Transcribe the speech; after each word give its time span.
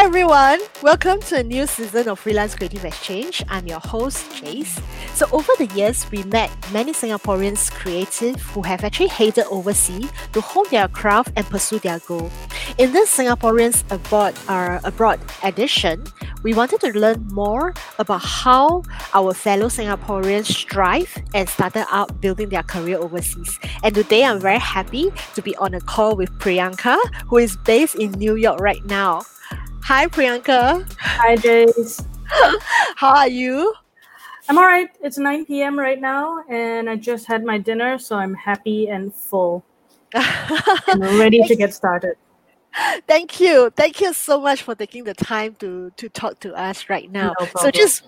Hi 0.00 0.06
everyone, 0.06 0.60
welcome 0.82 1.20
to 1.28 1.40
a 1.40 1.42
new 1.42 1.66
season 1.66 2.08
of 2.08 2.18
Freelance 2.18 2.54
Creative 2.54 2.86
Exchange. 2.86 3.44
I'm 3.50 3.66
your 3.66 3.80
host, 3.80 4.30
Jace. 4.30 4.82
So, 5.14 5.26
over 5.30 5.52
the 5.58 5.66
years, 5.76 6.10
we 6.10 6.22
met 6.22 6.50
many 6.72 6.94
Singaporeans 6.94 7.70
creative 7.70 8.40
who 8.40 8.62
have 8.62 8.82
actually 8.82 9.08
headed 9.08 9.44
overseas 9.50 10.10
to 10.32 10.40
hone 10.40 10.64
their 10.70 10.88
craft 10.88 11.32
and 11.36 11.44
pursue 11.44 11.80
their 11.80 11.98
goal. 11.98 12.30
In 12.78 12.92
this 12.94 13.14
Singaporeans 13.14 13.84
Abroad, 13.92 14.34
uh, 14.48 14.80
abroad 14.84 15.20
edition, 15.44 16.02
we 16.42 16.54
wanted 16.54 16.80
to 16.80 16.98
learn 16.98 17.28
more 17.30 17.74
about 17.98 18.22
how 18.22 18.82
our 19.12 19.34
fellow 19.34 19.66
Singaporeans 19.66 20.46
strive 20.46 21.14
and 21.34 21.46
started 21.46 21.84
out 21.90 22.22
building 22.22 22.48
their 22.48 22.62
career 22.62 22.96
overseas. 22.96 23.60
And 23.82 23.94
today 23.94 24.24
I'm 24.24 24.40
very 24.40 24.60
happy 24.60 25.12
to 25.34 25.42
be 25.42 25.54
on 25.56 25.74
a 25.74 25.80
call 25.82 26.16
with 26.16 26.32
Priyanka, 26.38 26.96
who 27.26 27.36
is 27.36 27.58
based 27.58 27.96
in 27.96 28.12
New 28.12 28.36
York 28.36 28.60
right 28.60 28.82
now. 28.86 29.20
Hi, 29.82 30.06
Priyanka. 30.06 30.86
Hi, 30.98 31.36
Jace. 31.36 32.06
how 32.96 33.10
are 33.14 33.28
you? 33.28 33.74
I'm 34.48 34.58
all 34.58 34.64
right. 34.64 34.88
It's 35.02 35.18
9 35.18 35.46
p.m. 35.46 35.78
right 35.78 36.00
now, 36.00 36.44
and 36.48 36.88
I 36.88 36.96
just 36.96 37.26
had 37.26 37.44
my 37.44 37.58
dinner, 37.58 37.98
so 37.98 38.16
I'm 38.16 38.34
happy 38.34 38.88
and 38.88 39.14
full. 39.14 39.64
I'm 40.14 41.18
ready 41.18 41.42
to 41.46 41.56
get 41.56 41.74
started. 41.74 42.16
Thank 43.06 43.40
you. 43.40 43.70
Thank 43.76 44.00
you 44.00 44.12
so 44.12 44.40
much 44.40 44.62
for 44.62 44.74
taking 44.74 45.04
the 45.04 45.14
time 45.14 45.54
to 45.56 45.90
to 45.96 46.08
talk 46.08 46.38
to 46.40 46.54
us 46.54 46.88
right 46.88 47.10
now. 47.10 47.34
No 47.40 47.46
so 47.56 47.70
just 47.70 48.04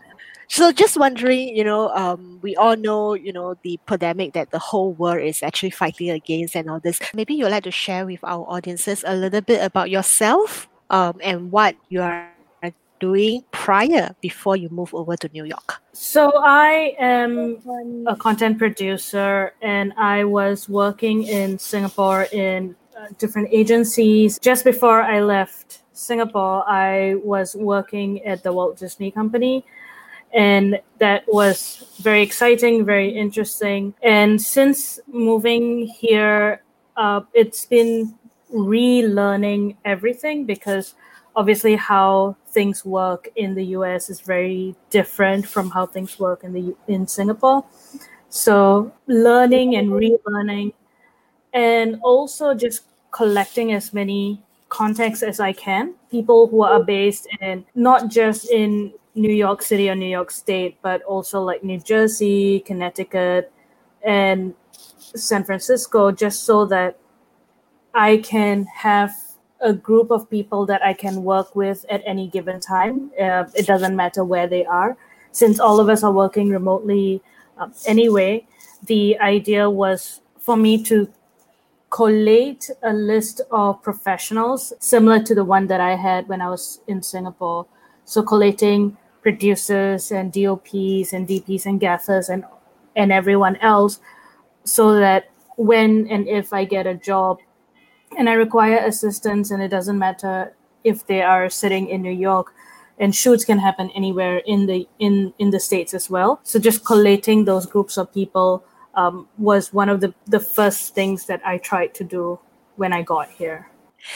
so 0.49 0.71
just 0.71 0.97
wondering, 0.97 1.57
you 1.57 1.65
know, 1.65 1.91
um, 1.91 2.39
we 2.43 2.55
all 2.57 2.77
know, 2.77 3.15
you 3.15 3.33
know, 3.33 3.57
the 3.63 3.79
pandemic 3.87 4.35
that 4.35 4.51
the 4.51 4.59
whole 4.59 4.93
world 4.93 5.23
is 5.23 5.43
actually 5.43 5.71
fighting 5.71 6.11
against 6.11 6.55
and 6.55 6.71
all 6.71 6.79
this. 6.79 7.01
Maybe 7.15 7.35
you'd 7.35 7.51
like 7.51 7.65
to 7.65 7.71
share 7.71 8.07
with 8.07 8.21
our 8.23 8.45
audiences 8.49 9.03
a 9.07 9.17
little 9.17 9.41
bit 9.41 9.65
about 9.65 9.91
yourself 9.91 10.69
um, 10.93 11.19
and 11.23 11.51
what 11.51 11.75
you 11.89 12.03
are 12.03 12.31
doing 13.03 13.43
prior 13.51 14.15
before 14.21 14.57
you 14.57 14.69
move 14.71 14.95
over 14.95 15.17
to 15.17 15.29
New 15.33 15.45
York. 15.45 15.83
So 15.93 16.31
I 16.39 16.95
am 17.01 17.59
a 18.07 18.15
content 18.15 18.59
producer 18.59 19.55
and 19.61 19.93
I 19.99 20.23
was 20.23 20.69
working 20.69 21.25
in 21.25 21.59
Singapore 21.59 22.29
in 22.31 22.77
uh, 22.97 23.09
different 23.19 23.49
agencies. 23.51 24.39
Just 24.39 24.65
before 24.65 25.03
I 25.03 25.21
left 25.21 25.83
Singapore, 25.93 26.63
I 26.69 27.17
was 27.25 27.57
working 27.57 28.25
at 28.25 28.45
the 28.45 28.53
Walt 28.53 28.79
Disney 28.79 29.11
Company. 29.11 29.65
And 30.33 30.81
that 30.99 31.25
was 31.27 31.99
very 32.01 32.23
exciting, 32.23 32.87
very 32.87 33.11
interesting. 33.11 33.95
And 34.01 34.41
since 34.41 35.01
moving 35.09 35.89
here, 35.89 36.63
uh, 36.97 37.23
it's 37.35 37.67
been 37.67 38.15
relearning 38.53 39.77
everything 39.85 40.45
because 40.45 40.95
obviously 41.35 41.77
how 41.77 42.37
things 42.49 42.85
work 42.85 43.29
in 43.37 43.55
the 43.55 43.65
US 43.77 44.11
is 44.11 44.21
very 44.21 44.75
different 44.91 45.47
from 45.47 45.71
how 45.71 45.87
things 45.87 46.19
work 46.19 46.45
in 46.45 46.53
the 46.53 46.77
in 46.87 47.07
Singapore. 47.07 47.65
So 48.29 48.93
learning 49.07 49.77
and 49.77 49.91
relearning 49.91 50.73
and 51.53 51.99
also 52.03 52.55
just 52.55 52.83
collecting 53.11 53.73
as 53.73 53.93
many 53.93 54.43
contacts 54.69 55.23
as 55.23 55.39
I 55.39 55.53
can, 55.53 55.95
people 56.11 56.47
who 56.47 56.63
are 56.63 56.83
based 56.83 57.29
in 57.41 57.65
not 57.75 58.11
just 58.11 58.51
in 58.51 58.93
New 59.15 59.33
York 59.33 59.61
City 59.61 59.91
or 59.91 59.95
New 59.95 60.09
York 60.09 60.31
State, 60.31 60.79
but 60.81 61.03
also 61.03 61.43
like 61.43 61.63
New 61.63 61.79
Jersey, 61.79 62.61
Connecticut, 62.61 63.53
and 64.03 64.55
San 65.15 65.45
Francisco, 65.45 66.11
just 66.11 66.45
so 66.45 66.65
that 66.67 66.97
I 67.95 68.19
can 68.19 68.65
have 68.75 69.15
a 69.61 69.73
group 69.73 70.11
of 70.11 70.29
people 70.29 70.67
that 70.67 70.85
I 70.85 70.93
can 70.93 71.23
work 71.23 71.55
with 71.55 71.85
at 71.89 72.03
any 72.05 72.29
given 72.29 72.59
time. 72.61 73.11
Uh, 73.21 73.45
it 73.55 73.67
doesn't 73.67 73.95
matter 73.95 74.25
where 74.25 74.47
they 74.47 74.65
are. 74.65 74.97
Since 75.31 75.61
all 75.61 75.81
of 75.81 75.89
us 75.89 76.03
are 76.03 76.13
working 76.13 76.51
remotely 76.51 77.23
um, 77.59 77.73
anyway, 77.87 78.47
the 78.87 79.19
idea 79.21 79.69
was 79.71 80.21
for 80.39 80.57
me 80.57 80.83
to 80.85 81.09
collate 81.91 82.71
a 82.83 82.93
list 82.93 83.41
of 83.51 83.83
professionals 83.83 84.73
similar 84.81 85.23
to 85.23 85.35
the 85.35 85.45
one 85.45 85.67
that 85.67 85.81
I 85.81 85.95
had 85.95 86.29
when 86.29 86.41
I 86.41 86.49
was 86.49 86.81
in 86.89 87.03
Singapore. 87.03 87.67
So 88.05 88.23
collating 88.23 88.97
producers 89.21 90.11
and 90.11 90.33
DOPs 90.33 91.13
and 91.13 91.29
DPs 91.29 91.67
and 91.67 91.79
gaffers 91.79 92.29
and 92.29 92.45
and 92.97 93.13
everyone 93.13 93.57
else 93.57 94.01
so 94.65 94.95
that 94.95 95.31
when 95.57 96.07
and 96.09 96.27
if 96.29 96.53
I 96.53 96.65
get 96.65 96.87
a 96.87 96.95
job 96.95 97.39
and 98.19 98.29
I 98.29 98.35
require 98.35 98.79
assistance, 98.79 99.51
and 99.51 99.63
it 99.63 99.69
doesn't 99.69 99.99
matter 99.99 100.55
if 100.85 101.07
they 101.07 101.23
are 101.23 101.49
sitting 101.49 101.89
in 101.89 102.03
New 102.03 102.13
York, 102.13 102.53
and 102.99 103.15
shoots 103.15 103.45
can 103.45 103.59
happen 103.59 103.91
anywhere 103.95 104.39
in 104.47 104.67
the 104.67 104.89
in 104.99 105.33
in 105.39 105.51
the 105.51 105.61
states 105.61 105.95
as 105.95 106.11
well. 106.11 106.41
So 106.43 106.59
just 106.59 106.85
collating 106.85 107.45
those 107.45 107.67
groups 107.67 107.97
of 107.97 108.13
people 108.13 108.65
um, 108.95 109.29
was 109.39 109.73
one 109.73 109.89
of 109.89 110.01
the 110.01 110.15
the 110.27 110.41
first 110.41 110.95
things 110.95 111.27
that 111.27 111.41
I 111.45 111.59
tried 111.59 111.95
to 111.95 112.05
do 112.05 112.39
when 112.77 112.93
I 112.93 113.03
got 113.03 113.31
here. 113.31 113.69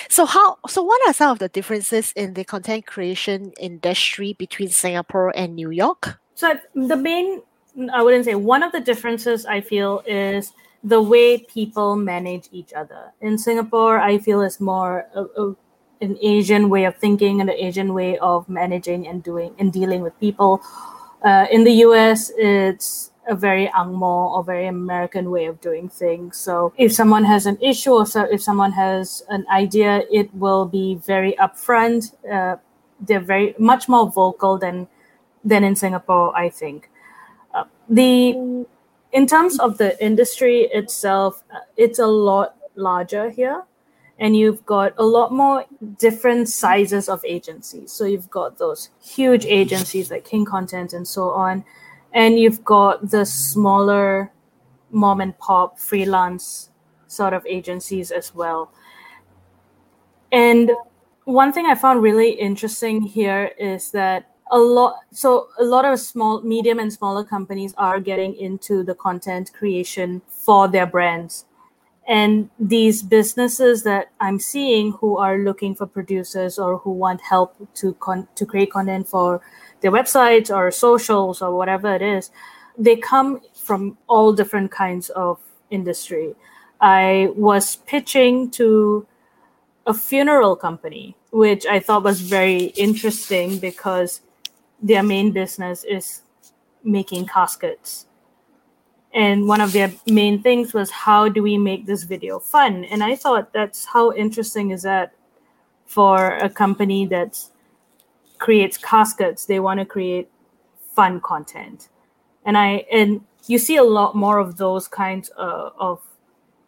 So 0.09 0.27
how 0.27 0.59
so 0.69 0.83
what 0.83 1.01
are 1.07 1.13
some 1.13 1.31
of 1.31 1.39
the 1.39 1.49
differences 1.49 2.13
in 2.17 2.35
the 2.35 2.45
content 2.45 2.87
creation 2.87 3.53
industry 3.61 4.33
between 4.33 4.69
Singapore 4.69 5.33
and 5.37 5.55
New 5.55 5.71
York? 5.71 6.19
So 6.35 6.59
the 6.75 6.97
main 6.97 7.43
I 7.93 8.03
wouldn't 8.03 8.25
say 8.25 8.35
one 8.35 8.63
of 8.63 8.73
the 8.73 8.81
differences 8.81 9.47
I 9.47 9.61
feel 9.61 10.03
is 10.07 10.53
the 10.83 11.01
way 11.03 11.39
people 11.39 11.97
manage 11.97 12.49
each 12.53 12.73
other. 12.73 13.13
In 13.21 13.39
Singapore, 13.39 13.99
I 13.99 14.19
feel 14.19 14.41
is 14.43 14.61
more 14.61 15.07
a, 15.15 15.23
a, 15.23 15.57
an 16.01 16.19
Asian 16.23 16.69
way 16.69 16.85
of 16.85 16.97
thinking 16.97 17.41
and 17.41 17.51
an 17.51 17.57
Asian 17.57 17.95
way 17.95 18.19
of 18.19 18.49
managing 18.49 19.07
and 19.07 19.23
doing 19.23 19.55
and 19.59 19.73
dealing 19.73 20.03
with 20.03 20.19
people. 20.21 20.61
Uh, 21.23 21.47
in 21.51 21.65
the 21.65 21.73
US, 21.87 22.31
it's 22.37 23.11
a 23.29 23.35
very 23.35 23.67
Angmo 23.69 24.31
or 24.33 24.45
very 24.45 24.67
American 24.67 25.31
way 25.31 25.47
of 25.47 25.61
doing 25.61 25.89
things. 25.89 26.37
So 26.37 26.73
if 26.77 26.93
someone 26.93 27.25
has 27.25 27.47
an 27.47 27.59
issue 27.61 27.93
or 27.93 28.07
so 28.07 28.23
if 28.23 28.43
someone 28.43 28.73
has 28.73 29.23
an 29.29 29.47
idea, 29.51 30.03
it 30.11 30.33
will 30.35 30.67
be 30.67 30.97
very 30.97 31.33
upfront. 31.41 32.15
Uh, 32.31 32.57
they're 33.01 33.21
very 33.21 33.55
much 33.59 33.89
more 33.89 34.11
vocal 34.11 34.59
than 34.59 34.89
than 35.45 35.65
in 35.65 35.77
Singapore, 35.77 36.37
I 36.37 36.49
think. 36.49 36.91
Uh, 37.55 37.65
the 37.89 38.67
in 39.13 39.27
terms 39.27 39.59
of 39.59 39.79
the 39.79 40.03
industry 40.05 40.63
itself, 40.73 41.43
uh, 41.55 41.59
it's 41.77 41.99
a 41.99 42.07
lot 42.07 42.57
larger 42.75 43.31
here. 43.31 43.65
And 44.19 44.35
you've 44.35 44.65
got 44.65 44.95
a 44.97 45.05
lot 45.05 45.31
more 45.31 45.67
different 45.99 46.49
sizes 46.49 47.09
of 47.09 47.23
agencies. 47.25 47.93
So 47.93 48.05
you've 48.05 48.31
got 48.31 48.57
those 48.57 48.89
huge 49.03 49.45
agencies 49.45 50.11
like 50.11 50.25
King 50.25 50.47
Content 50.47 50.95
and 50.95 51.07
so 51.07 51.31
on. 51.31 51.65
And 52.15 52.39
you've 52.39 52.65
got 52.65 53.11
the 53.11 53.27
smaller 53.27 54.33
mom 54.91 55.21
and 55.21 55.37
pop 55.39 55.79
freelance 55.79 56.71
sort 57.09 57.35
of 57.35 57.45
agencies 57.47 58.11
as 58.11 58.35
well. 58.35 58.73
And 60.33 60.73
one 61.25 61.53
thing 61.53 61.67
I 61.67 61.75
found 61.75 62.03
really 62.03 62.31
interesting 62.31 63.03
here 63.03 63.51
is 63.59 63.91
that 63.91 64.31
a 64.51 64.59
lot 64.59 65.01
so 65.13 65.49
a 65.59 65.65
lot 65.65 65.85
of 65.85 65.99
small 65.99 66.41
medium 66.43 66.79
and 66.79 66.93
smaller 66.93 67.25
companies 67.25 67.75
are 67.77 68.01
getting 68.01 68.35
into 68.37 68.83
the 68.85 68.95
content 68.95 69.53
creation 69.53 70.23
for 70.29 70.69
their 70.69 70.87
brands. 70.87 71.45
And 72.09 72.51
these 72.59 73.03
businesses 73.03 73.83
that 73.83 74.11
i'm 74.21 74.39
seeing 74.39 74.93
who 74.93 75.17
are 75.17 75.39
looking 75.39 75.75
for 75.75 75.87
producers 75.87 76.59
or 76.59 76.79
who 76.79 76.93
want 76.93 77.21
help 77.21 77.57
to 77.75 77.95
con- 77.95 78.29
to 78.37 78.47
create 78.47 78.71
content 78.71 79.09
for 79.09 79.41
their 79.81 79.91
websites 79.91 80.55
or 80.55 80.71
socials 80.71 81.43
or 81.43 81.57
whatever 81.57 81.95
it 81.95 82.03
is 82.03 82.31
they 82.79 82.97
come 82.97 83.41
from 83.55 83.97
all 84.07 84.33
different 84.33 84.71
kinds 84.71 85.09
of 85.11 85.39
industry. 85.71 86.35
I 86.81 87.31
was 87.35 87.77
pitching 87.77 88.51
to 88.53 89.07
a 89.87 89.95
funeral 89.95 90.57
company 90.57 91.17
which 91.31 91.65
i 91.67 91.79
thought 91.79 92.03
was 92.03 92.21
very 92.21 92.65
interesting 92.77 93.59
because 93.59 94.21
their 94.87 95.03
main 95.03 95.33
business 95.33 95.85
is 95.85 96.23
making 96.85 97.27
caskets. 97.27 98.07
And 99.13 99.49
one 99.49 99.61
of 99.61 99.73
their 99.73 99.93
main 100.07 100.43
things 100.43 100.75
was 100.75 100.91
how 100.91 101.29
do 101.29 101.43
we 101.43 101.59
make 101.59 101.87
this 101.87 102.05
video 102.05 102.39
fun? 102.39 102.85
And 102.85 103.03
I 103.03 103.17
thought 103.17 103.53
that's 103.53 103.87
how 103.87 104.13
interesting 104.13 104.71
is 104.71 104.83
that 104.83 105.15
for 105.87 106.37
a 106.37 106.51
company 106.51 107.07
that 107.07 107.41
creates 108.39 108.77
caskets, 108.77 109.47
they 109.47 109.59
want 109.59 109.81
to 109.81 109.87
create 109.87 110.29
fun 110.95 111.21
content. 111.21 111.89
And 112.45 112.57
I 112.59 112.85
and 112.93 113.23
you 113.47 113.59
see 113.59 113.77
a 113.77 113.85
lot 113.85 114.15
more 114.15 114.39
of 114.39 114.57
those 114.57 114.87
kinds 114.87 115.31
of, 115.31 115.73
of 115.79 116.01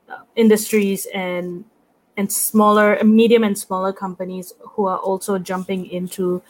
uh, 0.08 0.22
industries 0.34 1.06
and 1.14 1.64
and 2.16 2.32
smaller 2.32 2.98
medium 3.04 3.44
and 3.44 3.56
smaller 3.56 3.92
companies 3.92 4.52
who 4.60 4.86
are 4.86 4.98
also 4.98 5.38
jumping 5.38 5.86
into 5.86 6.42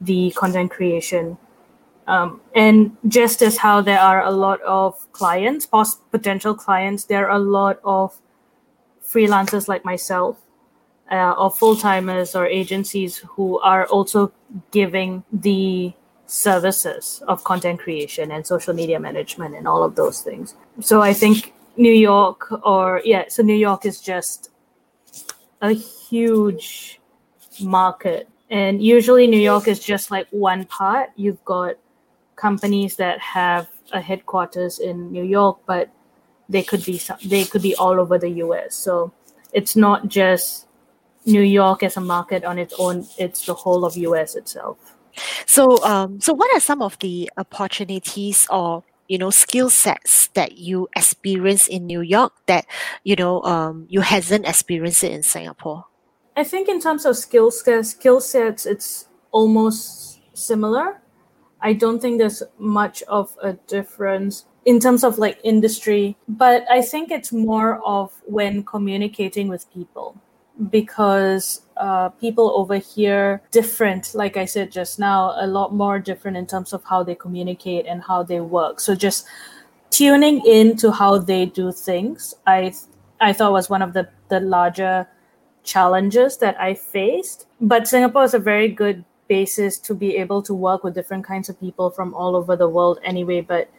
the 0.00 0.30
content 0.32 0.70
creation. 0.70 1.38
Um, 2.06 2.40
and 2.54 2.96
just 3.08 3.42
as 3.42 3.56
how 3.56 3.80
there 3.80 4.00
are 4.00 4.22
a 4.22 4.30
lot 4.30 4.60
of 4.62 5.10
clients, 5.12 5.66
potential 6.10 6.54
clients, 6.54 7.04
there 7.04 7.28
are 7.28 7.36
a 7.36 7.38
lot 7.38 7.80
of 7.82 8.14
freelancers 9.02 9.68
like 9.68 9.84
myself 9.84 10.38
uh, 11.10 11.32
or 11.32 11.50
full 11.50 11.76
timers 11.76 12.34
or 12.34 12.46
agencies 12.46 13.18
who 13.18 13.58
are 13.60 13.86
also 13.86 14.32
giving 14.70 15.24
the 15.32 15.92
services 16.26 17.22
of 17.28 17.44
content 17.44 17.80
creation 17.80 18.30
and 18.30 18.46
social 18.46 18.74
media 18.74 18.98
management 18.98 19.54
and 19.54 19.68
all 19.68 19.82
of 19.82 19.94
those 19.94 20.20
things. 20.22 20.54
So 20.80 21.02
I 21.02 21.12
think 21.12 21.52
New 21.76 21.92
York, 21.92 22.50
or 22.64 23.02
yeah, 23.04 23.24
so 23.28 23.42
New 23.42 23.56
York 23.56 23.84
is 23.84 24.00
just 24.00 24.50
a 25.60 25.72
huge 25.72 27.00
market. 27.60 28.28
And 28.54 28.80
usually 28.80 29.26
New 29.26 29.40
York 29.40 29.66
is 29.66 29.80
just 29.80 30.12
like 30.12 30.28
one 30.30 30.64
part. 30.66 31.10
You've 31.16 31.44
got 31.44 31.74
companies 32.36 32.94
that 33.02 33.18
have 33.18 33.68
a 33.92 34.00
headquarters 34.00 34.78
in 34.78 35.10
New 35.10 35.24
York, 35.24 35.58
but 35.66 35.90
they 36.48 36.62
could 36.62 36.84
be 36.84 37.02
they 37.24 37.44
could 37.46 37.62
be 37.62 37.74
all 37.74 37.98
over 37.98 38.16
the 38.16 38.30
US. 38.46 38.76
So 38.76 39.12
it's 39.52 39.74
not 39.74 40.06
just 40.06 40.68
New 41.26 41.42
York 41.42 41.82
as 41.82 41.96
a 41.96 42.00
market 42.00 42.44
on 42.44 42.60
its 42.60 42.72
own; 42.78 43.04
it's 43.18 43.44
the 43.44 43.54
whole 43.54 43.84
of 43.84 43.96
US 43.96 44.36
itself. 44.36 44.78
So, 45.46 45.82
um, 45.82 46.20
so 46.20 46.32
what 46.32 46.54
are 46.54 46.60
some 46.60 46.80
of 46.80 46.96
the 47.00 47.28
opportunities 47.36 48.46
or 48.50 48.84
you 49.08 49.18
know 49.18 49.30
skill 49.30 49.68
sets 49.68 50.28
that 50.38 50.58
you 50.58 50.86
experience 50.94 51.66
in 51.66 51.86
New 51.86 52.02
York 52.02 52.32
that 52.46 52.66
you 53.02 53.16
know 53.16 53.42
um, 53.42 53.86
you 53.90 54.00
hasn't 54.00 54.46
experienced 54.46 55.02
it 55.02 55.10
in 55.10 55.24
Singapore? 55.24 55.86
I 56.36 56.44
think 56.44 56.68
in 56.68 56.80
terms 56.80 57.04
of 57.04 57.16
skill 57.16 57.50
skill 57.50 58.20
sets, 58.20 58.66
it's 58.66 59.08
almost 59.30 60.20
similar. 60.34 61.00
I 61.60 61.72
don't 61.72 62.00
think 62.00 62.18
there's 62.18 62.42
much 62.58 63.02
of 63.04 63.36
a 63.42 63.54
difference 63.54 64.44
in 64.64 64.80
terms 64.80 65.04
of 65.04 65.18
like 65.18 65.38
industry, 65.44 66.16
but 66.28 66.64
I 66.70 66.82
think 66.82 67.10
it's 67.10 67.32
more 67.32 67.80
of 67.84 68.12
when 68.26 68.64
communicating 68.64 69.48
with 69.48 69.70
people 69.72 70.16
because 70.70 71.62
uh, 71.76 72.08
people 72.10 72.52
over 72.54 72.76
here 72.76 73.42
different 73.50 74.14
like 74.14 74.36
i 74.36 74.44
said 74.44 74.70
just 74.70 75.00
now 75.00 75.34
a 75.40 75.46
lot 75.46 75.74
more 75.74 75.98
different 75.98 76.36
in 76.36 76.46
terms 76.46 76.72
of 76.72 76.84
how 76.84 77.02
they 77.02 77.14
communicate 77.14 77.86
and 77.86 78.02
how 78.02 78.22
they 78.22 78.40
work 78.40 78.78
so 78.78 78.94
just 78.94 79.26
tuning 79.90 80.40
in 80.46 80.76
to 80.76 80.92
how 80.92 81.18
they 81.18 81.44
do 81.44 81.72
things 81.72 82.34
i 82.46 82.72
i 83.20 83.32
thought 83.32 83.50
was 83.50 83.68
one 83.68 83.82
of 83.82 83.92
the 83.94 84.08
the 84.28 84.38
larger 84.38 85.08
challenges 85.64 86.36
that 86.38 86.58
i 86.60 86.74
faced 86.74 87.46
but 87.60 87.88
singapore 87.88 88.24
is 88.24 88.34
a 88.34 88.38
very 88.38 88.68
good 88.68 89.04
basis 89.26 89.78
to 89.78 89.94
be 89.94 90.16
able 90.16 90.42
to 90.42 90.54
work 90.54 90.84
with 90.84 90.94
different 90.94 91.24
kinds 91.24 91.48
of 91.48 91.58
people 91.58 91.90
from 91.90 92.12
all 92.14 92.36
over 92.36 92.56
the 92.56 92.68
world 92.68 92.98
anyway 93.02 93.40
but 93.40 93.70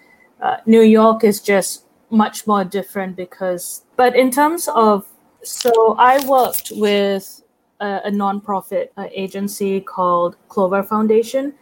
uh, 0.42 0.58
new 0.66 0.82
york 0.82 1.24
is 1.24 1.40
just 1.40 1.86
much 2.10 2.48
more 2.48 2.64
different 2.64 3.16
because 3.16 3.84
but 3.96 4.16
in 4.16 4.32
terms 4.32 4.68
of 4.74 5.06
so 5.46 5.96
I 6.00 6.26
worked 6.26 6.72
with 6.76 7.44
a, 7.80 8.02
a 8.06 8.12
nonprofit 8.12 8.90
uh, 8.98 9.08
agency 9.12 9.80
called 9.80 10.36
Clover 10.50 10.82
Foundation, 10.82 11.54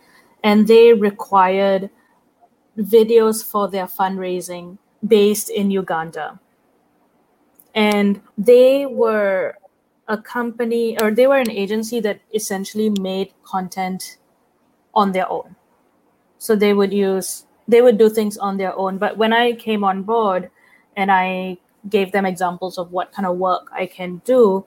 and 0.43 0.67
they 0.67 0.93
required 0.93 1.89
videos 2.77 3.43
for 3.43 3.67
their 3.67 3.87
fundraising 3.87 4.77
based 5.05 5.49
in 5.49 5.69
Uganda. 5.69 6.39
And 7.75 8.21
they 8.37 8.85
were 8.85 9.55
a 10.07 10.17
company 10.17 10.99
or 11.01 11.11
they 11.11 11.27
were 11.27 11.37
an 11.37 11.49
agency 11.49 11.99
that 12.01 12.19
essentially 12.33 12.89
made 12.99 13.33
content 13.43 14.17
on 14.93 15.11
their 15.11 15.29
own. 15.29 15.55
So 16.37 16.55
they 16.55 16.73
would 16.73 16.93
use, 16.93 17.45
they 17.67 17.81
would 17.81 17.97
do 17.97 18.09
things 18.09 18.37
on 18.37 18.57
their 18.57 18.75
own. 18.75 18.97
But 18.97 19.17
when 19.17 19.33
I 19.33 19.53
came 19.53 19.83
on 19.83 20.03
board 20.03 20.49
and 20.95 21.11
I 21.11 21.57
gave 21.89 22.11
them 22.11 22.25
examples 22.25 22.77
of 22.77 22.91
what 22.91 23.11
kind 23.11 23.25
of 23.25 23.37
work 23.37 23.69
I 23.71 23.85
can 23.85 24.21
do, 24.25 24.65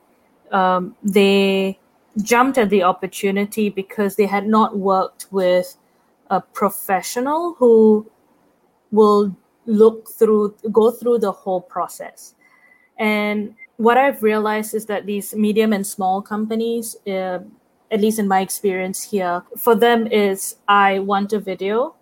um, 0.53 0.97
they 1.03 1.79
jumped 2.23 2.56
at 2.56 2.71
the 2.71 2.83
opportunity 2.83 3.69
because 3.69 4.17
they 4.17 4.27
had 4.27 4.47
not 4.47 4.79
worked 4.79 5.27
with 5.31 5.77
a 6.31 6.41
professional 6.41 7.55
who 7.59 8.11
will 8.91 9.37
look 9.67 10.09
through, 10.09 10.55
go 10.73 10.91
through 10.91 11.19
the 11.19 11.33
whole 11.33 11.61
process. 11.61 12.35
And 12.99 13.55
what 13.76 13.96
I've 13.96 14.23
realized 14.23 14.75
is 14.75 14.87
that 14.87 15.06
these 15.06 15.34
medium 15.34 15.73
and 15.73 15.87
small 15.87 16.23
companies, 16.23 16.96
uh, 17.06 17.40
at 17.90 18.00
least 18.00 18.19
in 18.19 18.26
my 18.26 18.40
experience 18.40 19.02
here, 19.02 19.43
for 19.58 19.75
them 19.75 20.06
is 20.06 20.56
I 20.67 21.00
want 21.00 21.32
a 21.32 21.38
video, 21.38 21.94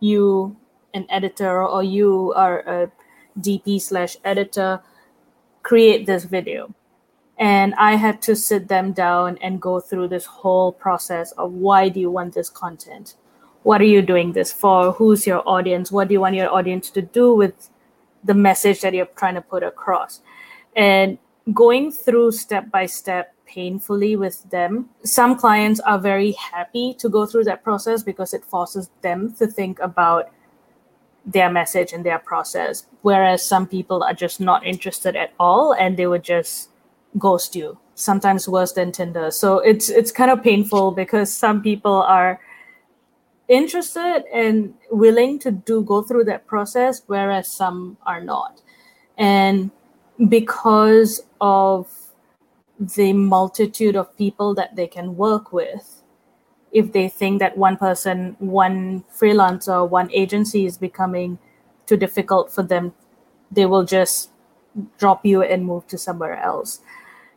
you 0.00 0.56
an 0.94 1.06
editor 1.08 1.64
or 1.66 1.82
you 1.82 2.32
are 2.34 2.60
a 2.60 2.92
DP 3.40 3.80
slash 3.80 4.16
editor 4.24 4.82
create 5.62 6.06
this 6.06 6.24
video. 6.24 6.74
And 7.38 7.74
I 7.74 7.94
had 7.94 8.20
to 8.22 8.36
sit 8.36 8.68
them 8.68 8.92
down 8.92 9.38
and 9.40 9.60
go 9.60 9.80
through 9.80 10.08
this 10.08 10.26
whole 10.26 10.72
process 10.72 11.32
of 11.32 11.52
why 11.52 11.88
do 11.88 11.98
you 11.98 12.10
want 12.10 12.34
this 12.34 12.50
content? 12.50 13.14
What 13.62 13.80
are 13.80 13.84
you 13.86 14.02
doing 14.02 14.32
this 14.32 14.52
for? 14.52 14.92
Who's 14.92 15.26
your 15.26 15.42
audience? 15.48 15.90
What 15.90 16.08
do 16.08 16.14
you 16.14 16.20
want 16.20 16.34
your 16.34 16.52
audience 16.52 16.90
to 16.90 17.02
do 17.02 17.34
with 17.34 17.70
the 18.22 18.34
message 18.34 18.80
that 18.82 18.92
you're 18.92 19.06
trying 19.06 19.34
to 19.34 19.40
put 19.40 19.62
across? 19.62 20.20
And 20.76 21.18
going 21.52 21.92
through 21.92 22.32
step 22.32 22.70
by 22.70 22.86
step 22.86 23.34
painfully 23.52 24.16
with 24.16 24.48
them. 24.50 24.88
Some 25.04 25.36
clients 25.36 25.78
are 25.80 25.98
very 25.98 26.32
happy 26.32 26.94
to 26.94 27.08
go 27.08 27.26
through 27.26 27.44
that 27.44 27.62
process 27.62 28.02
because 28.02 28.32
it 28.32 28.44
forces 28.44 28.88
them 29.02 29.34
to 29.34 29.46
think 29.46 29.78
about 29.80 30.30
their 31.24 31.50
message 31.50 31.92
and 31.92 32.04
their 32.04 32.18
process 32.18 32.86
whereas 33.02 33.44
some 33.44 33.64
people 33.66 34.02
are 34.02 34.14
just 34.14 34.40
not 34.40 34.66
interested 34.66 35.14
at 35.14 35.32
all 35.38 35.72
and 35.72 35.96
they 35.96 36.06
would 36.06 36.24
just 36.24 36.68
ghost 37.16 37.54
you 37.54 37.78
sometimes 37.94 38.48
worse 38.48 38.72
than 38.72 38.90
tinder 38.90 39.30
so 39.30 39.60
it's 39.60 39.88
it's 39.88 40.10
kind 40.10 40.32
of 40.32 40.42
painful 40.42 40.90
because 40.90 41.32
some 41.32 41.62
people 41.62 42.02
are 42.02 42.40
interested 43.46 44.24
and 44.34 44.74
willing 44.90 45.38
to 45.38 45.52
do 45.52 45.82
go 45.84 46.02
through 46.02 46.24
that 46.24 46.44
process 46.46 47.02
whereas 47.06 47.46
some 47.46 47.96
are 48.04 48.20
not 48.20 48.60
and 49.16 49.70
because 50.28 51.22
of 51.40 51.88
the 52.78 53.12
multitude 53.12 53.96
of 53.96 54.16
people 54.16 54.54
that 54.54 54.76
they 54.76 54.86
can 54.86 55.16
work 55.16 55.52
with 55.52 56.02
if 56.72 56.92
they 56.92 57.08
think 57.08 57.38
that 57.38 57.56
one 57.56 57.76
person, 57.76 58.34
one 58.38 59.04
freelancer, 59.14 59.88
one 59.88 60.10
agency 60.10 60.64
is 60.64 60.78
becoming 60.78 61.38
too 61.86 61.96
difficult 61.96 62.50
for 62.50 62.62
them, 62.62 62.94
they 63.50 63.66
will 63.66 63.84
just 63.84 64.30
drop 64.98 65.24
you 65.26 65.42
and 65.42 65.66
move 65.66 65.86
to 65.88 65.98
somewhere 65.98 66.36
else. 66.40 66.80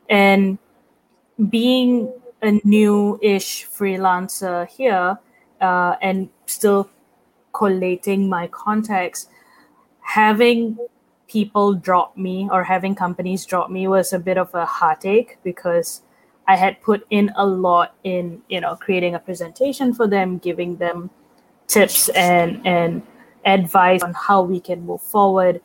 And 0.10 0.58
being 1.50 2.14
a 2.42 2.60
new 2.64 3.20
ish 3.22 3.68
freelancer 3.68 4.68
here 4.70 5.20
uh, 5.60 5.96
and 6.02 6.30
still 6.46 6.90
collating 7.52 8.30
my 8.30 8.48
contacts, 8.48 9.28
having 10.00 10.78
people 11.28 11.74
drop 11.74 12.16
me 12.18 12.48
or 12.52 12.64
having 12.64 12.96
companies 12.96 13.46
drop 13.46 13.70
me 13.70 13.88
was 13.88 14.14
a 14.14 14.20
bit 14.20 14.38
of 14.38 14.54
a 14.54 14.66
heartache 14.66 15.38
because 15.44 16.02
I 16.48 16.56
had 16.56 16.82
put 16.82 17.06
in 17.10 17.32
a 17.36 17.46
lot 17.46 17.96
in, 18.04 18.42
you 18.50 18.62
know, 18.62 18.76
creating 18.76 19.16
a 19.16 19.20
presentation 19.20 19.94
for 19.94 20.08
them, 20.08 20.38
giving 20.38 20.78
them 20.78 21.10
tips 21.68 22.10
and 22.10 22.66
and 22.66 23.02
advice 23.46 24.04
on 24.04 24.14
how 24.14 24.42
we 24.42 24.60
can 24.60 24.86
move 24.86 25.02
forward. 25.02 25.62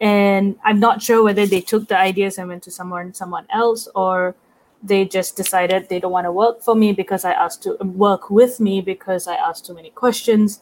And 0.00 0.56
I'm 0.64 0.80
not 0.80 1.02
sure 1.02 1.22
whether 1.22 1.46
they 1.46 1.60
took 1.60 1.88
the 1.88 1.98
ideas 1.98 2.38
and 2.38 2.48
went 2.48 2.62
to 2.64 2.70
someone 2.70 3.12
someone 3.12 3.46
else 3.50 3.88
or 3.94 4.34
they 4.82 5.04
just 5.04 5.36
decided 5.36 5.88
they 5.88 5.98
don't 5.98 6.12
want 6.12 6.24
to 6.24 6.32
work 6.32 6.62
for 6.62 6.74
me 6.74 6.92
because 6.92 7.24
I 7.24 7.32
asked 7.32 7.64
to 7.64 7.76
work 7.82 8.30
with 8.30 8.60
me 8.60 8.80
because 8.80 9.26
I 9.26 9.34
asked 9.34 9.66
too 9.66 9.74
many 9.74 9.90
questions. 9.90 10.60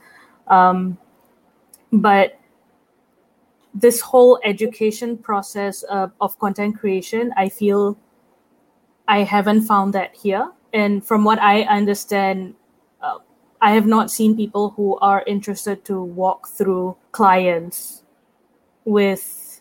Um, 0.49 0.97
but 1.92 2.40
this 3.76 4.00
whole 4.00 4.40
education 4.42 5.18
process 5.18 5.83
of, 5.85 6.11
of 6.21 6.38
content 6.38 6.78
creation, 6.78 7.33
I 7.37 7.50
feel 7.50 7.99
I 9.06 9.23
haven't 9.23 9.62
found 9.62 9.92
that 9.92 10.16
here. 10.16 10.50
And 10.73 11.06
from 11.06 11.25
what 11.25 11.38
I 11.38 11.62
understand, 11.62 12.54
uh, 13.02 13.18
I 13.61 13.73
have 13.73 13.87
not 13.87 14.11
seen 14.11 14.35
people 14.35 14.71
who 14.71 14.99
are 14.99 15.23
interested 15.26 15.85
to 15.85 16.02
walk 16.02 16.49
through 16.49 16.97
clients 17.12 18.02
with 18.85 19.61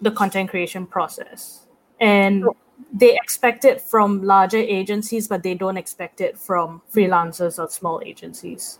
the 0.00 0.10
content 0.10 0.48
creation 0.50 0.86
process. 0.86 1.66
And 2.00 2.44
they 2.92 3.14
expect 3.14 3.64
it 3.64 3.80
from 3.80 4.22
larger 4.22 4.58
agencies, 4.58 5.28
but 5.28 5.42
they 5.42 5.54
don't 5.54 5.76
expect 5.76 6.20
it 6.20 6.38
from 6.38 6.82
freelancers 6.92 7.62
or 7.62 7.68
small 7.70 8.02
agencies. 8.04 8.78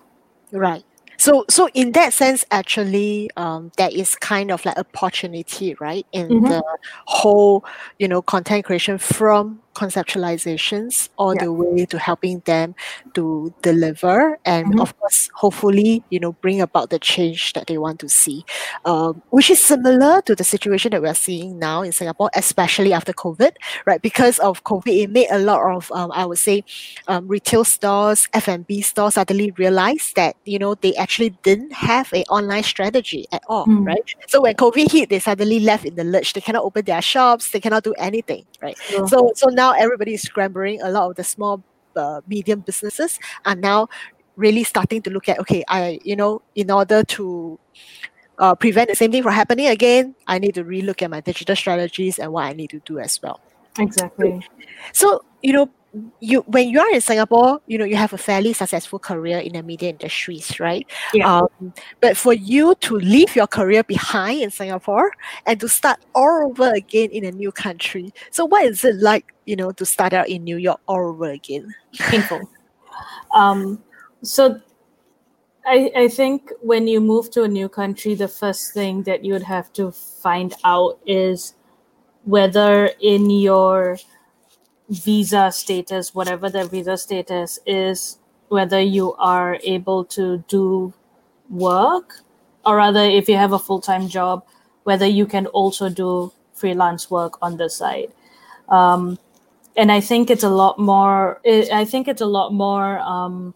Right. 0.50 0.84
So, 1.22 1.44
so 1.48 1.68
in 1.72 1.92
that 1.92 2.12
sense, 2.12 2.44
actually, 2.50 3.30
um, 3.36 3.70
there 3.76 3.90
is 3.92 4.16
kind 4.16 4.50
of 4.50 4.64
like 4.64 4.76
opportunity, 4.76 5.74
right, 5.74 6.04
in 6.10 6.28
mm-hmm. 6.28 6.46
the 6.46 6.64
whole, 7.04 7.64
you 8.00 8.08
know, 8.08 8.22
content 8.22 8.64
creation 8.64 8.98
from 8.98 9.60
conceptualizations 9.74 11.08
all 11.16 11.34
yeah. 11.34 11.44
the 11.44 11.52
way 11.52 11.86
to 11.86 11.98
helping 11.98 12.40
them 12.40 12.74
to 13.14 13.52
deliver 13.62 14.38
and 14.44 14.66
mm-hmm. 14.66 14.80
of 14.80 14.96
course 14.98 15.30
hopefully 15.34 16.02
you 16.10 16.20
know 16.20 16.32
bring 16.32 16.60
about 16.60 16.90
the 16.90 16.98
change 16.98 17.52
that 17.54 17.66
they 17.66 17.78
want 17.78 17.98
to 17.98 18.08
see 18.08 18.44
um, 18.84 19.22
which 19.30 19.50
is 19.50 19.62
similar 19.62 20.20
to 20.22 20.34
the 20.34 20.44
situation 20.44 20.90
that 20.90 21.00
we're 21.00 21.14
seeing 21.14 21.58
now 21.58 21.82
in 21.82 21.92
singapore 21.92 22.30
especially 22.34 22.92
after 22.92 23.12
covid 23.12 23.52
right 23.86 24.02
because 24.02 24.38
of 24.40 24.62
covid 24.64 25.04
it 25.04 25.10
made 25.10 25.28
a 25.30 25.38
lot 25.38 25.60
of 25.74 25.90
um, 25.92 26.10
i 26.12 26.24
would 26.24 26.38
say 26.38 26.62
um, 27.08 27.26
retail 27.26 27.64
stores 27.64 28.28
f&b 28.34 28.80
stores 28.82 29.14
suddenly 29.14 29.50
realized 29.52 30.16
that 30.16 30.36
you 30.44 30.58
know 30.58 30.74
they 30.76 30.94
actually 30.96 31.30
didn't 31.42 31.72
have 31.72 32.12
an 32.12 32.24
online 32.28 32.62
strategy 32.62 33.26
at 33.32 33.42
all, 33.48 33.66
mm. 33.66 33.86
right? 33.86 34.14
so 34.26 34.42
when 34.42 34.54
covid 34.54 34.90
hit 34.90 35.08
they 35.08 35.18
suddenly 35.18 35.60
left 35.60 35.84
in 35.84 35.94
the 35.94 36.04
lurch 36.04 36.32
they 36.32 36.40
cannot 36.40 36.64
open 36.64 36.84
their 36.84 37.02
shops 37.02 37.50
they 37.50 37.60
cannot 37.60 37.84
do 37.84 37.94
anything 37.94 38.44
right 38.60 38.76
so 39.06 39.32
so 39.34 39.48
now 39.48 39.61
everybody 39.70 40.14
is 40.14 40.22
scrambling. 40.22 40.82
A 40.82 40.90
lot 40.90 41.08
of 41.08 41.16
the 41.16 41.22
small, 41.22 41.62
uh, 41.94 42.20
medium 42.26 42.60
businesses 42.60 43.20
are 43.46 43.54
now 43.54 43.88
really 44.36 44.64
starting 44.64 45.00
to 45.02 45.10
look 45.10 45.28
at 45.28 45.38
okay, 45.38 45.62
I 45.68 46.00
you 46.04 46.16
know 46.16 46.42
in 46.54 46.70
order 46.70 47.04
to 47.04 47.58
uh, 48.38 48.54
prevent 48.54 48.88
the 48.88 48.96
same 48.96 49.12
thing 49.12 49.22
from 49.22 49.32
happening 49.32 49.68
again, 49.68 50.14
I 50.26 50.38
need 50.38 50.54
to 50.54 50.64
relook 50.64 51.02
at 51.02 51.10
my 51.10 51.20
digital 51.20 51.54
strategies 51.54 52.18
and 52.18 52.32
what 52.32 52.44
I 52.44 52.52
need 52.52 52.70
to 52.70 52.80
do 52.80 52.98
as 52.98 53.20
well. 53.22 53.40
Exactly. 53.78 54.44
So 54.92 55.24
you 55.42 55.52
know 55.52 55.70
you 56.20 56.40
when 56.46 56.68
you 56.68 56.80
are 56.80 56.90
in 56.90 57.00
Singapore, 57.00 57.60
you 57.66 57.76
know 57.76 57.84
you 57.84 57.96
have 57.96 58.12
a 58.12 58.18
fairly 58.18 58.52
successful 58.52 58.98
career 58.98 59.38
in 59.38 59.52
the 59.52 59.62
media 59.62 59.90
industries, 59.90 60.58
right? 60.58 60.86
Yeah. 61.12 61.40
Um, 61.40 61.74
but 62.00 62.16
for 62.16 62.32
you 62.32 62.74
to 62.76 62.96
leave 62.96 63.36
your 63.36 63.46
career 63.46 63.84
behind 63.84 64.40
in 64.40 64.50
Singapore 64.50 65.12
and 65.46 65.60
to 65.60 65.68
start 65.68 66.00
all 66.14 66.46
over 66.46 66.72
again 66.72 67.10
in 67.10 67.24
a 67.24 67.30
new 67.30 67.52
country, 67.52 68.12
so 68.30 68.44
what 68.46 68.64
is 68.64 68.84
it 68.84 68.96
like, 68.96 69.34
you 69.44 69.56
know, 69.56 69.70
to 69.72 69.84
start 69.84 70.12
out 70.12 70.28
in 70.28 70.44
New 70.44 70.56
York 70.56 70.80
all 70.86 71.10
over 71.10 71.30
again? 71.30 71.74
Painful. 71.98 72.40
um, 73.34 73.82
so 74.22 74.60
I, 75.66 75.92
I 75.94 76.08
think 76.08 76.50
when 76.60 76.86
you 76.88 77.00
move 77.00 77.30
to 77.32 77.42
a 77.42 77.48
new 77.48 77.68
country, 77.68 78.14
the 78.14 78.28
first 78.28 78.72
thing 78.72 79.02
that 79.04 79.24
you 79.24 79.32
would 79.34 79.42
have 79.42 79.72
to 79.74 79.92
find 79.92 80.54
out 80.64 80.98
is 81.06 81.54
whether 82.24 82.90
in 83.00 83.30
your 83.30 83.98
visa 84.88 85.50
status, 85.52 86.14
whatever 86.14 86.50
the 86.50 86.64
visa 86.66 86.96
status 86.96 87.58
is, 87.66 88.18
whether 88.48 88.80
you 88.80 89.14
are 89.14 89.58
able 89.62 90.04
to 90.04 90.44
do 90.48 90.92
work, 91.48 92.20
or 92.64 92.76
rather, 92.76 93.00
if 93.00 93.28
you 93.28 93.36
have 93.36 93.52
a 93.52 93.58
full 93.58 93.80
time 93.80 94.08
job, 94.08 94.44
whether 94.84 95.06
you 95.06 95.26
can 95.26 95.46
also 95.46 95.88
do 95.88 96.32
freelance 96.54 97.10
work 97.10 97.38
on 97.42 97.56
the 97.56 97.68
side. 97.68 98.12
Um, 98.68 99.18
and 99.76 99.90
I 99.90 100.00
think 100.00 100.30
it's 100.30 100.44
a 100.44 100.50
lot 100.50 100.78
more. 100.78 101.40
I 101.46 101.84
think 101.84 102.08
it's 102.08 102.20
a 102.20 102.26
lot 102.26 102.52
more 102.52 102.98
um, 103.00 103.54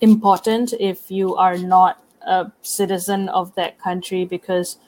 important 0.00 0.74
if 0.78 1.10
you 1.10 1.34
are 1.36 1.56
not 1.58 2.02
a 2.22 2.50
citizen 2.62 3.28
of 3.30 3.54
that 3.54 3.78
country 3.78 4.24
because 4.24 4.78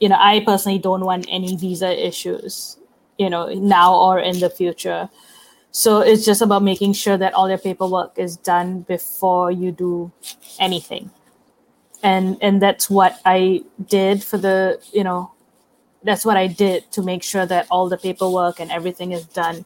you 0.00 0.08
know 0.08 0.16
i 0.18 0.40
personally 0.40 0.78
don't 0.78 1.04
want 1.04 1.26
any 1.30 1.56
visa 1.56 1.90
issues 2.06 2.78
you 3.18 3.30
know 3.30 3.52
now 3.54 3.94
or 3.94 4.18
in 4.18 4.40
the 4.40 4.50
future. 4.50 5.08
So 5.70 6.00
it's 6.00 6.24
just 6.24 6.42
about 6.42 6.62
making 6.62 6.92
sure 6.92 7.16
that 7.16 7.32
all 7.32 7.48
your 7.48 7.58
paperwork 7.58 8.18
is 8.18 8.36
done 8.36 8.82
before 8.82 9.50
you 9.50 9.72
do 9.72 10.12
anything. 10.58 11.10
And 12.02 12.36
and 12.42 12.60
that's 12.60 12.90
what 12.90 13.20
i 13.24 13.62
did 13.86 14.24
for 14.24 14.36
the 14.36 14.80
you 14.92 15.04
know 15.04 15.30
that's 16.02 16.24
what 16.24 16.36
i 16.36 16.46
did 16.46 16.90
to 16.92 17.02
make 17.02 17.22
sure 17.22 17.46
that 17.46 17.66
all 17.70 17.88
the 17.88 17.96
paperwork 17.96 18.60
and 18.60 18.70
everything 18.70 19.12
is 19.12 19.24
done 19.24 19.64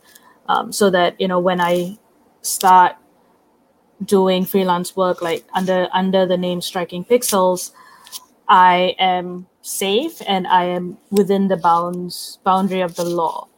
um, 0.49 0.73
so 0.73 0.91
that 0.91 1.21
you 1.21 1.29
know 1.29 1.41
when 1.41 1.61
i 1.61 1.97
start 2.43 2.97
doing 4.05 4.45
freelance 4.45 4.95
work 4.97 5.23
like 5.23 5.45
under 5.55 5.89
under 5.93 6.27
the 6.27 6.37
name 6.37 6.61
striking 6.61 7.05
pixels 7.05 7.71
i 8.49 8.95
am 8.99 9.47
safe 9.67 10.23
and 10.27 10.47
I 10.47 10.65
am 10.65 10.97
within 11.11 11.49
the 11.49 11.57
bounds 11.57 12.39
boundary 12.45 12.81
of 12.81 12.95
the 12.95 13.05
law. 13.05 13.49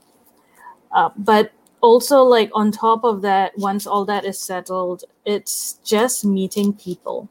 Uh, 0.91 1.11
but 1.17 1.53
also, 1.81 2.23
like 2.23 2.51
on 2.55 2.73
top 2.73 3.05
of 3.05 3.23
that, 3.23 3.57
once 3.59 3.87
all 3.87 4.05
that 4.07 4.25
is 4.25 4.39
settled, 4.39 5.05
it's 5.25 5.75
just 5.85 6.25
meeting 6.25 6.73
people. 6.73 7.29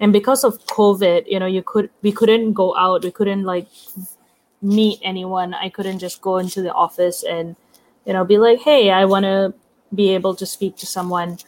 And 0.00 0.12
because 0.12 0.44
of 0.44 0.64
COVID, 0.66 1.24
you 1.26 1.38
know, 1.38 1.46
you 1.46 1.62
could 1.62 1.90
we 2.02 2.12
couldn't 2.12 2.52
go 2.52 2.76
out, 2.76 3.04
we 3.04 3.10
couldn't 3.10 3.42
like 3.42 3.66
meet 4.62 5.00
anyone. 5.02 5.52
I 5.54 5.68
couldn't 5.68 5.98
just 5.98 6.22
go 6.22 6.38
into 6.38 6.62
the 6.62 6.72
office 6.72 7.24
and 7.24 7.56
you 8.06 8.12
know 8.12 8.24
be 8.24 8.38
like, 8.38 8.60
hey, 8.60 8.90
I 8.90 9.04
want 9.04 9.24
to 9.24 9.54
be 9.94 10.14
able 10.14 10.34
to 10.36 10.46
speak 10.46 10.76
to 10.76 10.86
someone 10.86 11.38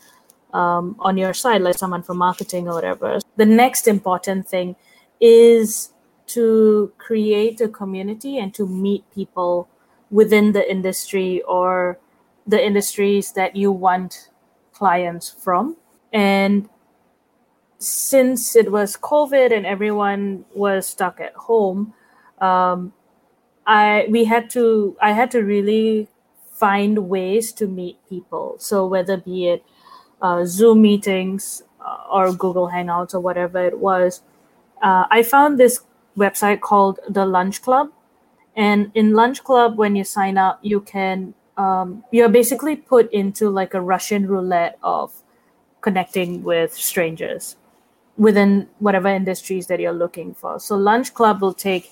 um, 0.53 0.97
on 0.99 1.17
your 1.17 1.33
side, 1.33 1.62
like 1.62 1.79
someone 1.79 2.03
from 2.03 2.19
marketing 2.19 2.69
or 2.69 2.75
whatever. 2.75 3.21
The 3.37 3.47
next 3.47 3.87
important 3.88 4.49
thing 4.49 4.76
is 5.20 5.92
to 6.26 6.92
create 6.99 7.61
a 7.61 7.68
community 7.68 8.38
and 8.38 8.52
to 8.54 8.66
meet 8.66 9.04
people 9.14 9.68
within 10.11 10.52
the 10.52 10.70
industry 10.70 11.42
or 11.42 11.99
the 12.46 12.64
industries 12.64 13.32
that 13.32 13.56
you 13.56 13.73
want 13.73 14.30
clients 14.73 15.30
from. 15.30 15.76
And 16.12 16.68
since 17.78 18.56
it 18.56 18.73
was 18.73 18.96
COVID 18.96 19.54
and 19.54 19.66
everyone 19.66 20.44
was 20.54 20.87
stuck 20.87 21.20
at 21.20 21.35
home, 21.35 21.92
um, 22.40 22.92
I 23.66 24.06
we 24.08 24.25
had 24.25 24.50
to 24.50 24.96
I 25.02 25.12
had 25.12 25.30
to 25.32 25.40
really 25.42 26.08
find 26.52 27.08
ways 27.08 27.52
to 27.54 27.66
meet 27.66 27.99
people. 28.08 28.56
So 28.58 28.87
whether 28.87 29.16
be 29.16 29.49
it 29.49 29.64
uh, 30.23 30.44
Zoom 30.46 30.82
meetings 30.82 31.62
uh, 31.80 32.04
or 32.11 32.32
Google 32.32 32.70
Hangouts 32.70 33.14
or 33.14 33.20
whatever 33.20 33.64
it 33.64 33.78
was, 33.78 34.23
uh, 34.83 35.04
I 35.11 35.23
found 35.23 35.59
this 35.59 35.80
website 36.16 36.61
called 36.61 37.00
the 37.09 37.26
Lunch 37.26 37.62
Club. 37.62 37.90
And 38.56 38.90
in 38.95 39.12
Lunch 39.12 39.45
Club, 39.45 39.76
when 39.76 39.97
you 39.97 40.04
sign 40.04 40.38
up, 40.38 40.59
you 40.62 40.80
can 40.80 41.35
um, 41.56 42.04
you're 42.11 42.28
basically 42.28 42.76
put 42.76 43.11
into 43.12 43.49
like 43.49 43.75
a 43.75 43.80
Russian 43.80 44.26
roulette 44.26 44.78
of 44.83 45.12
connecting 45.80 46.42
with 46.42 46.75
strangers 46.75 47.56
within 48.18 48.68
whatever 48.78 49.09
industries 49.09 49.66
that 49.66 49.80
you're 49.80 49.92
looking 49.92 50.35
for. 50.35 50.59
So 50.59 50.76
Lunch 50.76 51.14
Club 51.14 51.40
will 51.40 51.54
take 51.54 51.90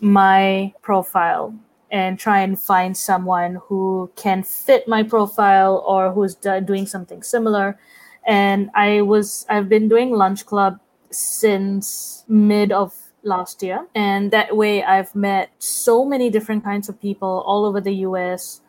my 0.00 0.72
profile 0.82 1.54
and 1.90 2.18
try 2.18 2.40
and 2.40 2.60
find 2.60 2.96
someone 2.96 3.60
who 3.66 4.10
can 4.16 4.42
fit 4.42 4.86
my 4.88 5.02
profile 5.02 5.84
or 5.86 6.12
who's 6.12 6.34
doing 6.34 6.86
something 6.86 7.22
similar. 7.22 7.78
And 8.26 8.70
I 8.74 9.02
was 9.02 9.46
I've 9.48 9.68
been 9.68 9.88
doing 9.88 10.10
Lunch 10.10 10.44
Club 10.46 10.80
since 11.16 12.24
mid 12.28 12.72
of 12.72 12.94
last 13.22 13.62
year. 13.62 13.86
And 13.94 14.30
that 14.30 14.56
way, 14.56 14.84
I've 14.84 15.14
met 15.14 15.50
so 15.58 16.04
many 16.04 16.30
different 16.30 16.64
kinds 16.64 16.88
of 16.88 17.00
people 17.00 17.42
all 17.46 17.64
over 17.64 17.80
the 17.80 17.94
US 18.06 18.60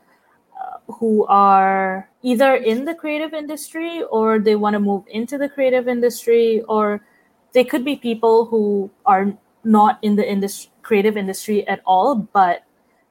uh, 0.59 0.77
who 0.93 1.25
are 1.27 2.09
either 2.23 2.55
in 2.55 2.85
the 2.85 2.95
creative 2.95 3.33
industry 3.33 4.03
or 4.09 4.39
they 4.39 4.55
want 4.55 4.73
to 4.73 4.79
move 4.79 5.03
into 5.07 5.37
the 5.37 5.49
creative 5.49 5.87
industry, 5.87 6.61
or 6.67 7.01
they 7.53 7.63
could 7.63 7.85
be 7.85 7.95
people 7.95 8.45
who 8.45 8.89
are 9.05 9.33
not 9.63 9.99
in 10.01 10.15
the 10.15 10.27
industry, 10.27 10.71
creative 10.81 11.17
industry 11.17 11.67
at 11.67 11.81
all, 11.85 12.15
but 12.15 12.63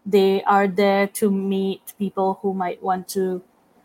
they 0.05 0.43
are 0.45 0.67
there 0.69 1.07
to 1.07 1.31
meet 1.31 1.93
people 1.99 2.39
who 2.43 2.55
might 2.55 2.83
want 2.83 3.09
to 3.09 3.43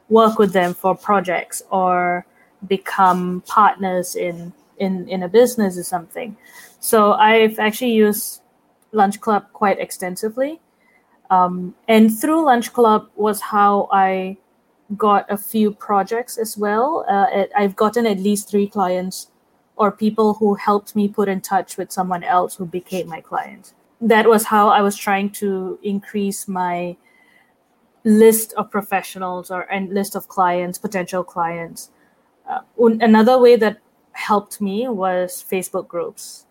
work 0.10 0.38
with 0.38 0.54
them 0.54 0.74
for 0.74 0.96
projects 0.96 1.62
or 1.72 2.26
become 2.68 3.42
partners 3.48 4.16
in 4.16 4.54
in 4.82 5.08
in 5.08 5.24
a 5.24 5.30
business 5.30 5.78
or 5.78 5.84
something 5.84 6.36
so 6.82 7.14
I've 7.14 7.60
actually 7.60 7.94
used 7.94 8.42
Lunch 8.92 9.22
Club 9.22 9.46
quite 9.54 9.80
extensively. 9.80 10.60
Um, 11.30 11.76
and 11.88 12.12
through 12.12 12.46
Lunch 12.46 12.74
Club 12.74 13.08
was 13.16 13.40
how 13.40 13.88
I 13.92 14.38
got 14.98 15.32
a 15.32 15.38
few 15.38 15.72
projects 15.72 16.38
as 16.38 16.58
well. 16.58 17.06
Uh, 17.08 17.28
it, 17.32 17.52
I've 17.56 17.76
gotten 17.76 18.06
at 18.08 18.20
least 18.20 18.50
three 18.50 18.68
clients 18.68 19.28
or 19.78 19.92
people 19.92 20.34
who 20.34 20.56
helped 20.56 20.96
me 20.96 21.08
put 21.08 21.30
in 21.30 21.40
touch 21.40 21.78
with 21.78 21.92
someone 21.92 22.24
else 22.24 22.56
who 22.56 22.66
became 22.66 23.08
my 23.08 23.22
client. 23.22 23.74
That 24.02 24.28
was 24.28 24.44
how 24.46 24.70
I 24.70 24.82
was 24.82 24.98
trying 24.98 25.30
to 25.42 25.80
increase 25.84 26.48
my 26.48 26.98
list 28.04 28.54
of 28.54 28.72
professionals 28.72 29.52
or 29.52 29.62
and 29.72 29.94
list 29.94 30.16
of 30.16 30.28
clients, 30.28 30.80
potential 30.80 31.24
clients. 31.24 31.92
Uh, 32.50 32.62
another 33.00 33.38
way 33.38 33.56
that 33.56 33.78
helped 34.14 34.62
me 34.62 34.88
was 34.88 35.44
Facebook 35.50 35.88
groups. 35.88 36.46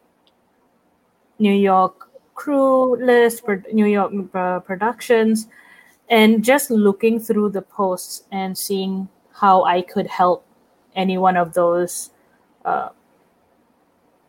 New 1.39 1.53
York 1.53 2.11
crew 2.35 2.97
list, 2.97 3.43
New 3.73 3.87
York 3.87 4.13
uh, 4.35 4.61
productions, 4.61 5.49
and 6.09 6.43
just 6.43 6.71
looking 6.71 7.21
through 7.21 7.51
the 7.51 7.63
posts 7.63 8.25
and 8.33 8.57
seeing 8.57 9.09
how 9.33 9.65
I 9.65 9.83
could 9.83 10.07
help 10.07 10.45
any 10.97 11.19
one 11.19 11.37
of 11.37 11.55
those 11.55 12.11
uh, 12.65 12.89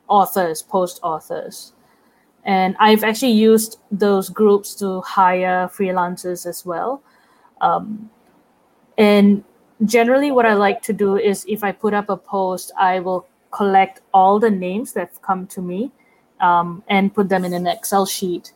authors, 0.07 0.61
post 0.61 0.99
authors. 1.03 1.73
And 2.43 2.75
I've 2.79 3.03
actually 3.03 3.31
used 3.31 3.79
those 3.91 4.29
groups 4.29 4.75
to 4.75 5.01
hire 5.01 5.69
freelancers 5.73 6.45
as 6.45 6.65
well. 6.65 7.01
Um, 7.61 8.09
and 8.97 9.43
generally, 9.85 10.31
what 10.31 10.45
I 10.45 10.53
like 10.53 10.81
to 10.83 10.93
do 10.93 11.17
is 11.17 11.45
if 11.47 11.63
I 11.63 11.71
put 11.71 11.93
up 11.93 12.09
a 12.09 12.17
post, 12.17 12.71
I 12.77 12.99
will 12.99 13.27
collect 13.51 14.01
all 14.13 14.39
the 14.39 14.49
names 14.49 14.93
that 14.93 15.09
have 15.09 15.21
come 15.21 15.47
to 15.47 15.61
me 15.61 15.91
um, 16.39 16.83
and 16.87 17.13
put 17.13 17.29
them 17.29 17.45
in 17.45 17.53
an 17.53 17.67
Excel 17.67 18.05
sheet. 18.05 18.53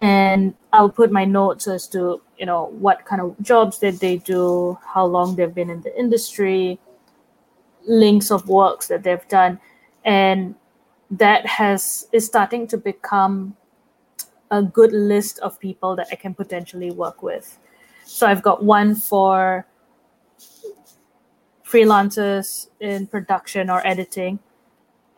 And 0.00 0.54
I'll 0.72 0.90
put 0.90 1.10
my 1.10 1.24
notes 1.24 1.66
as 1.66 1.88
to 1.88 2.20
you 2.38 2.46
know 2.46 2.66
what 2.78 3.04
kind 3.06 3.22
of 3.22 3.36
jobs 3.40 3.78
did 3.78 4.00
they 4.00 4.18
do, 4.18 4.78
how 4.84 5.06
long 5.06 5.36
they've 5.36 5.54
been 5.54 5.70
in 5.70 5.80
the 5.82 5.98
industry, 5.98 6.78
links 7.86 8.30
of 8.30 8.48
works 8.48 8.88
that 8.88 9.02
they've 9.02 9.26
done, 9.28 9.60
and 10.04 10.54
that 11.10 11.46
has 11.46 12.08
is 12.12 12.26
starting 12.26 12.66
to 12.66 12.76
become 12.76 13.56
a 14.50 14.62
good 14.62 14.92
list 14.92 15.38
of 15.38 15.58
people 15.58 15.96
that 15.96 16.08
I 16.12 16.16
can 16.16 16.34
potentially 16.34 16.90
work 16.90 17.22
with. 17.22 17.58
So 18.04 18.26
I've 18.26 18.42
got 18.42 18.62
one 18.62 18.94
for 18.94 19.66
freelancers 21.74 22.68
in 22.78 23.06
production 23.08 23.68
or 23.68 23.84
editing, 23.84 24.38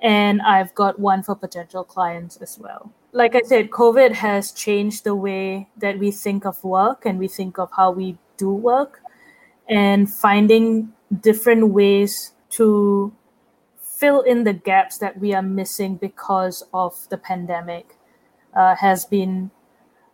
and 0.01 0.41
I've 0.41 0.75
got 0.75 0.99
one 0.99 1.23
for 1.23 1.35
potential 1.35 1.85
clients 1.85 2.37
as 2.39 2.59
well. 2.59 2.93
Like 3.13 3.35
I 3.35 3.43
said, 3.43 3.71
COVID 3.71 4.13
has 4.13 4.53
changed 4.53 5.05
the 5.05 5.15
way 5.15 5.69
that 5.77 5.99
we 5.99 6.11
think 6.11 6.47
of 6.47 6.63
work 6.65 7.05
and 7.05 7.19
we 7.19 7.29
think 7.29 7.59
of 7.59 7.71
how 7.77 7.91
we 7.91 8.17
do 8.39 8.51
work, 8.51 9.01
and 9.69 10.11
finding 10.11 10.93
different 11.21 11.69
ways 11.69 12.33
to 12.51 13.13
fill 13.79 14.21
in 14.23 14.45
the 14.45 14.53
gaps 14.53 14.99
that 14.99 15.19
we 15.19 15.35
are 15.35 15.43
missing 15.43 15.97
because 15.97 16.63
of 16.73 17.07
the 17.11 17.17
pandemic 17.19 17.97
uh, 18.55 18.75
has 18.77 19.05
been 19.05 19.51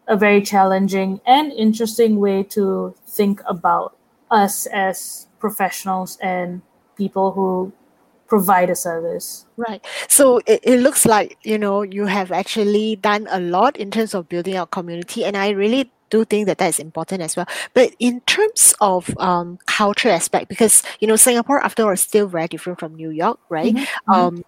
a 0.09 0.17
very 0.17 0.43
challenging 0.43 1.21
and 1.25 1.53
interesting 1.53 2.19
way 2.19 2.43
to 2.43 2.95
think 3.07 3.41
about 3.47 3.97
us 4.31 4.67
as 4.67 5.29
professionals 5.43 6.17
and 6.23 6.63
people 6.97 7.33
who 7.33 7.73
provide 8.29 8.71
a 8.71 8.75
service. 8.75 9.45
Right. 9.59 9.85
So 10.09 10.41
it, 10.47 10.61
it 10.63 10.79
looks 10.81 11.05
like, 11.05 11.37
you 11.43 11.59
know, 11.59 11.83
you 11.83 12.07
have 12.07 12.33
actually 12.33 12.97
done 12.97 13.29
a 13.31 13.41
lot 13.41 13.77
in 13.77 13.91
terms 13.91 14.15
of 14.15 14.29
building 14.31 14.57
our 14.57 14.67
community. 14.67 15.27
And 15.27 15.37
I 15.37 15.51
really 15.51 15.93
do 16.13 16.25
think 16.25 16.47
that 16.47 16.59
that 16.59 16.69
is 16.69 16.79
important 16.79 17.23
as 17.23 17.37
well. 17.37 17.47
But 17.75 17.97
in 17.99 18.21
terms 18.21 18.75
of 18.81 19.13
um, 19.19 19.59
culture 19.67 20.11
aspect, 20.11 20.49
because 20.49 20.83
you 21.01 21.09
know 21.09 21.17
Singapore 21.17 21.65
after 21.65 21.85
all 21.85 21.93
is 21.93 22.03
still 22.03 22.29
very 22.29 22.49
different 22.49 22.79
from 22.79 22.95
New 22.95 23.11
York, 23.11 23.41
right? 23.49 23.75
Mm-hmm. 23.75 24.13
Um, 24.13 24.45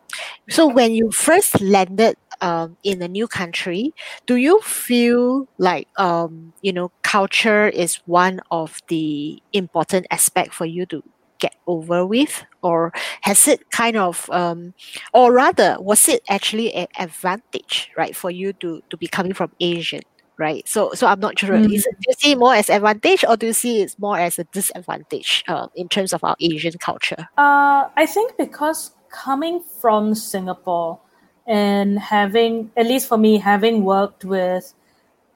so 0.48 0.68
when 0.68 0.92
you 0.92 1.10
first 1.10 1.60
landed 1.60 2.16
um, 2.40 2.76
in 2.82 3.02
a 3.02 3.08
new 3.08 3.26
country, 3.26 3.92
do 4.26 4.36
you 4.36 4.60
feel 4.60 5.48
like 5.58 5.88
um, 5.96 6.52
you 6.62 6.72
know 6.72 6.90
culture 7.02 7.68
is 7.68 7.96
one 8.06 8.40
of 8.50 8.80
the 8.88 9.42
important 9.52 10.06
aspect 10.10 10.54
for 10.54 10.66
you 10.66 10.86
to 10.86 11.02
get 11.38 11.56
over 11.66 12.06
with 12.06 12.44
or 12.62 12.92
has 13.20 13.48
it 13.48 13.70
kind 13.70 13.96
of 13.96 14.30
um, 14.30 14.72
or 15.12 15.32
rather 15.32 15.76
was 15.80 16.08
it 16.08 16.22
actually 16.28 16.72
an 16.72 16.86
advantage 16.98 17.90
right 17.96 18.14
for 18.16 18.30
you 18.30 18.52
to 18.54 18.80
to 18.88 18.96
be 18.96 19.08
coming 19.08 19.34
from 19.34 19.50
asian 19.60 20.00
right? 20.38 20.66
So, 20.68 20.92
so 20.94 21.06
I'm 21.06 21.20
not 21.20 21.38
sure. 21.38 21.50
Mm. 21.50 21.72
Is 21.72 21.86
it, 21.86 21.94
do 22.00 22.06
you 22.08 22.14
see 22.18 22.32
it 22.32 22.38
more 22.38 22.54
as 22.54 22.70
advantage, 22.70 23.24
or 23.28 23.36
do 23.36 23.46
you 23.46 23.52
see 23.52 23.82
it 23.82 23.94
more 23.98 24.18
as 24.18 24.38
a 24.38 24.44
disadvantage 24.44 25.44
uh, 25.48 25.68
in 25.74 25.88
terms 25.88 26.12
of 26.12 26.24
our 26.24 26.36
Asian 26.40 26.76
culture? 26.78 27.28
Uh, 27.38 27.88
I 27.96 28.06
think 28.06 28.36
because 28.36 28.92
coming 29.10 29.62
from 29.80 30.14
Singapore 30.14 31.00
and 31.46 31.98
having, 31.98 32.70
at 32.76 32.86
least 32.86 33.08
for 33.08 33.18
me, 33.18 33.38
having 33.38 33.84
worked 33.84 34.24
with 34.24 34.74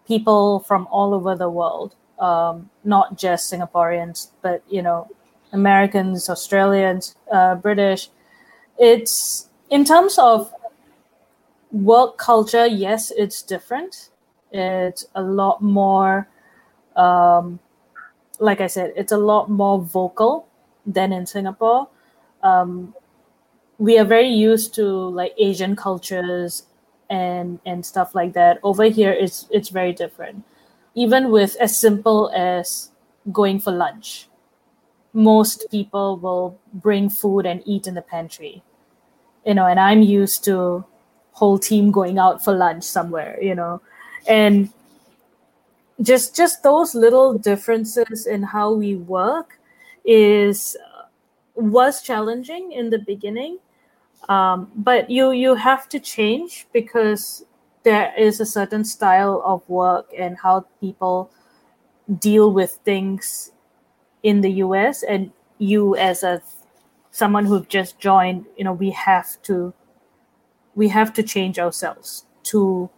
people 0.07 0.61
from 0.61 0.87
all 0.91 1.15
over 1.15 1.35
the 1.37 1.50
world, 1.50 1.95
um, 2.19 2.71
not 2.85 3.19
just 3.19 3.53
Singaporeans, 3.53 4.29
but 4.43 4.62
you 4.69 4.83
know, 4.83 5.09
Americans, 5.53 6.29
Australians, 6.29 7.15
uh, 7.33 7.55
British. 7.55 8.09
It's 8.79 9.49
in 9.71 9.85
terms 9.85 10.19
of 10.19 10.53
work 11.73 12.17
culture. 12.17 12.67
Yes, 12.67 13.11
it's 13.17 13.43
different 13.43 14.11
it's 14.53 15.07
a 15.15 15.23
lot 15.23 15.62
more, 15.62 16.29
um, 16.97 17.59
like 18.38 18.61
I 18.61 18.67
said, 18.67 18.93
it's 18.97 19.12
a 19.12 19.16
lot 19.16 19.51
more 19.51 19.81
vocal 19.81 20.47
than 20.87 21.12
in 21.12 21.27
Singapore. 21.27 21.88
Um, 22.42 22.94
we 23.79 23.97
are 23.97 24.05
very 24.05 24.29
used 24.29 24.75
to 24.75 24.85
like 24.85 25.33
Asian 25.38 25.77
cultures 25.77 26.64
and 27.09 27.61
and 27.64 27.87
stuff 27.87 28.14
like 28.14 28.33
that. 28.35 28.59
Over 28.62 28.85
here, 28.85 29.12
it's 29.12 29.47
it's 29.51 29.69
very 29.71 29.93
different. 29.93 30.45
Even 30.95 31.31
with 31.31 31.57
as 31.61 31.79
simple 31.79 32.31
as 32.35 32.91
going 33.33 33.61
for 33.61 33.71
lunch, 33.71 34.29
most 35.12 35.67
people 35.71 36.17
will 36.19 36.59
bring 36.75 37.09
food 37.09 37.47
and 37.47 37.62
eat 37.64 37.87
in 37.87 37.95
the 37.95 38.03
pantry. 38.03 38.62
You 39.47 39.55
know, 39.55 39.67
and 39.67 39.81
I'm 39.81 40.03
used 40.03 40.45
to 40.45 40.85
whole 41.33 41.59
team 41.59 41.93
going 41.93 42.19
out 42.19 42.45
for 42.45 42.53
lunch 42.53 42.85
somewhere. 42.85 43.38
You 43.41 43.55
know, 43.55 43.81
and 44.27 44.71
just 46.03 46.37
just 46.37 46.62
those 46.62 46.95
little 46.95 47.38
differences 47.38 48.27
in 48.27 48.43
how 48.43 48.73
we 48.73 48.97
work 48.97 49.59
is 50.05 50.77
was 51.55 52.03
challenging 52.03 52.73
in 52.73 52.91
the 52.91 52.99
beginning 52.99 53.59
um, 54.28 54.70
but 54.74 55.11
you 55.11 55.33
you 55.33 55.54
have 55.54 55.88
to 55.88 56.00
change 56.00 56.66
because 56.72 57.44
there 57.83 58.12
is 58.18 58.40
a 58.40 58.46
certain 58.46 58.85
style 58.85 59.42
of 59.44 59.66
work 59.68 60.11
and 60.16 60.37
how 60.38 60.66
people 60.81 61.31
deal 62.18 62.52
with 62.52 62.78
things 62.85 63.52
in 64.22 64.40
the 64.40 64.50
US 64.64 65.02
and 65.02 65.31
you 65.59 65.96
as 65.96 66.22
a 66.22 66.42
someone 67.11 67.46
who've 67.46 67.68
just 67.68 67.98
joined 67.98 68.46
you 68.57 68.64
know 68.64 68.72
we 68.72 68.90
have 68.90 69.40
to 69.42 69.72
we 70.74 70.88
have 70.88 71.12
to 71.12 71.22
change 71.22 71.59
ourselves 71.59 72.24
to 72.44 72.88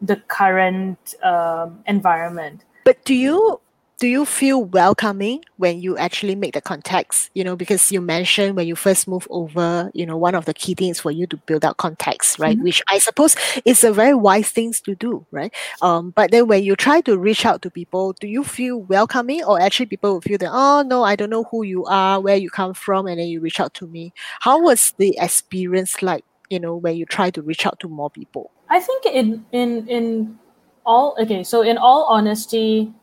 the 0.00 0.16
current 0.16 1.14
um, 1.22 1.82
environment. 1.86 2.64
But 2.84 3.04
do 3.04 3.14
you 3.14 3.60
do 4.00 4.08
you 4.08 4.24
feel 4.24 4.64
welcoming 4.64 5.44
when 5.58 5.78
you 5.82 5.96
actually 5.98 6.34
make 6.34 6.54
the 6.54 6.60
contacts? 6.62 7.28
You 7.34 7.44
know 7.44 7.54
because 7.54 7.92
you 7.92 8.00
mentioned 8.00 8.56
when 8.56 8.66
you 8.66 8.74
first 8.74 9.06
move 9.06 9.28
over 9.30 9.90
you 9.92 10.06
know 10.06 10.16
one 10.16 10.34
of 10.34 10.46
the 10.46 10.54
key 10.54 10.74
things 10.74 10.98
for 10.98 11.10
you 11.10 11.26
to 11.26 11.36
build 11.36 11.64
out 11.66 11.76
contacts 11.76 12.38
right? 12.38 12.56
Mm-hmm. 12.56 12.64
which 12.64 12.82
i 12.88 12.98
suppose 12.98 13.36
is 13.64 13.84
a 13.84 13.92
very 13.92 14.14
wise 14.14 14.48
thing 14.50 14.72
to 14.72 14.94
do 14.94 15.24
right? 15.30 15.52
Um, 15.82 16.10
but 16.10 16.30
then 16.30 16.48
when 16.48 16.64
you 16.64 16.76
try 16.76 17.02
to 17.02 17.18
reach 17.18 17.44
out 17.44 17.60
to 17.62 17.70
people 17.70 18.14
do 18.14 18.26
you 18.26 18.42
feel 18.42 18.78
welcoming? 18.78 19.44
Or 19.44 19.60
actually 19.60 19.86
people 19.86 20.14
will 20.14 20.20
feel 20.22 20.38
that 20.38 20.50
oh 20.50 20.82
no 20.82 21.04
i 21.04 21.14
don't 21.14 21.30
know 21.30 21.44
who 21.44 21.62
you 21.62 21.84
are 21.84 22.20
where 22.20 22.36
you 22.36 22.48
come 22.48 22.72
from 22.72 23.06
and 23.06 23.20
then 23.20 23.28
you 23.28 23.40
reach 23.40 23.60
out 23.60 23.74
to 23.74 23.86
me. 23.86 24.12
How 24.40 24.60
was 24.62 24.94
the 24.96 25.14
experience 25.20 26.02
like 26.02 26.24
you 26.48 26.58
know 26.58 26.74
when 26.74 26.96
you 26.96 27.04
try 27.04 27.30
to 27.30 27.42
reach 27.42 27.66
out 27.66 27.78
to 27.80 27.88
more 27.88 28.08
people? 28.08 28.50
I 28.70 28.80
think 28.80 29.04
in 29.06 29.44
in 29.52 29.86
in 29.88 30.38
all 30.86 31.14
okay 31.20 31.44
so 31.44 31.60
in 31.60 31.76
all 31.76 32.06
honesty 32.08 32.94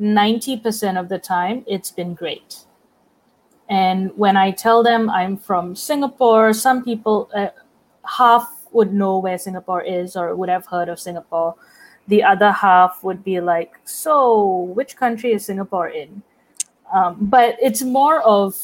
90% 0.00 0.98
of 0.98 1.08
the 1.08 1.18
time 1.18 1.64
it's 1.66 1.90
been 1.90 2.14
great. 2.14 2.64
And 3.68 4.16
when 4.16 4.36
i 4.36 4.50
tell 4.50 4.82
them 4.82 5.10
i'm 5.10 5.36
from 5.36 5.76
singapore 5.76 6.54
some 6.54 6.82
people 6.82 7.28
uh, 7.34 7.48
half 8.06 8.66
would 8.72 8.94
know 8.94 9.18
where 9.18 9.36
singapore 9.36 9.82
is 9.82 10.16
or 10.16 10.34
would 10.34 10.48
have 10.48 10.66
heard 10.66 10.88
of 10.88 10.98
singapore. 10.98 11.54
The 12.06 12.22
other 12.22 12.52
half 12.52 13.04
would 13.04 13.22
be 13.22 13.40
like 13.40 13.74
so 13.84 14.72
which 14.74 14.96
country 14.96 15.32
is 15.32 15.44
singapore 15.44 15.88
in? 15.88 16.22
Um, 16.92 17.16
but 17.20 17.56
it's 17.60 17.82
more 17.82 18.22
of 18.22 18.54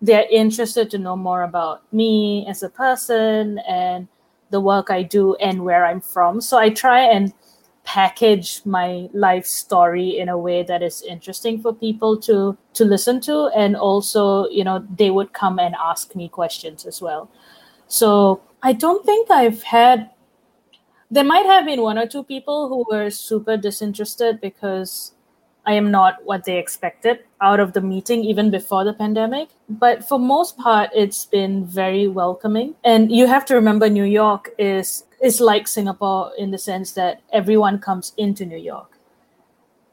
they're 0.00 0.26
interested 0.30 0.90
to 0.90 0.98
know 0.98 1.16
more 1.16 1.42
about 1.42 1.82
me 1.92 2.44
as 2.48 2.62
a 2.62 2.68
person 2.68 3.58
and 3.68 4.08
the 4.50 4.60
work 4.60 4.90
I 4.90 5.02
do 5.02 5.34
and 5.36 5.64
where 5.64 5.86
I'm 5.86 6.00
from. 6.00 6.40
So 6.40 6.58
I 6.58 6.70
try 6.70 7.00
and 7.00 7.32
package 7.84 8.64
my 8.64 9.08
life 9.12 9.44
story 9.44 10.18
in 10.18 10.28
a 10.28 10.38
way 10.38 10.62
that 10.62 10.82
is 10.82 11.02
interesting 11.02 11.60
for 11.60 11.74
people 11.74 12.16
to 12.16 12.56
to 12.74 12.84
listen 12.84 13.20
to 13.20 13.46
and 13.56 13.76
also 13.76 14.48
you 14.48 14.62
know 14.62 14.86
they 14.96 15.10
would 15.10 15.32
come 15.32 15.58
and 15.58 15.74
ask 15.74 16.14
me 16.14 16.28
questions 16.28 16.86
as 16.86 17.02
well 17.02 17.28
so 17.88 18.40
i 18.62 18.72
don't 18.72 19.04
think 19.04 19.30
i've 19.30 19.62
had 19.64 20.10
there 21.10 21.24
might 21.24 21.44
have 21.44 21.66
been 21.66 21.82
one 21.82 21.98
or 21.98 22.06
two 22.06 22.22
people 22.22 22.68
who 22.68 22.86
were 22.90 23.10
super 23.10 23.56
disinterested 23.56 24.40
because 24.40 25.12
I 25.64 25.74
am 25.74 25.90
not 25.90 26.24
what 26.24 26.44
they 26.44 26.58
expected 26.58 27.20
out 27.40 27.60
of 27.60 27.72
the 27.72 27.80
meeting 27.80 28.24
even 28.24 28.50
before 28.50 28.84
the 28.84 28.92
pandemic. 28.92 29.50
But 29.68 30.08
for 30.08 30.18
most 30.18 30.56
part, 30.56 30.90
it's 30.94 31.24
been 31.24 31.64
very 31.66 32.08
welcoming. 32.08 32.74
And 32.82 33.12
you 33.12 33.26
have 33.26 33.44
to 33.46 33.54
remember 33.54 33.88
New 33.88 34.04
York 34.04 34.50
is 34.58 35.04
is 35.22 35.40
like 35.40 35.68
Singapore 35.68 36.32
in 36.36 36.50
the 36.50 36.58
sense 36.58 36.92
that 36.92 37.20
everyone 37.32 37.78
comes 37.78 38.12
into 38.16 38.44
New 38.44 38.58
York. 38.58 38.98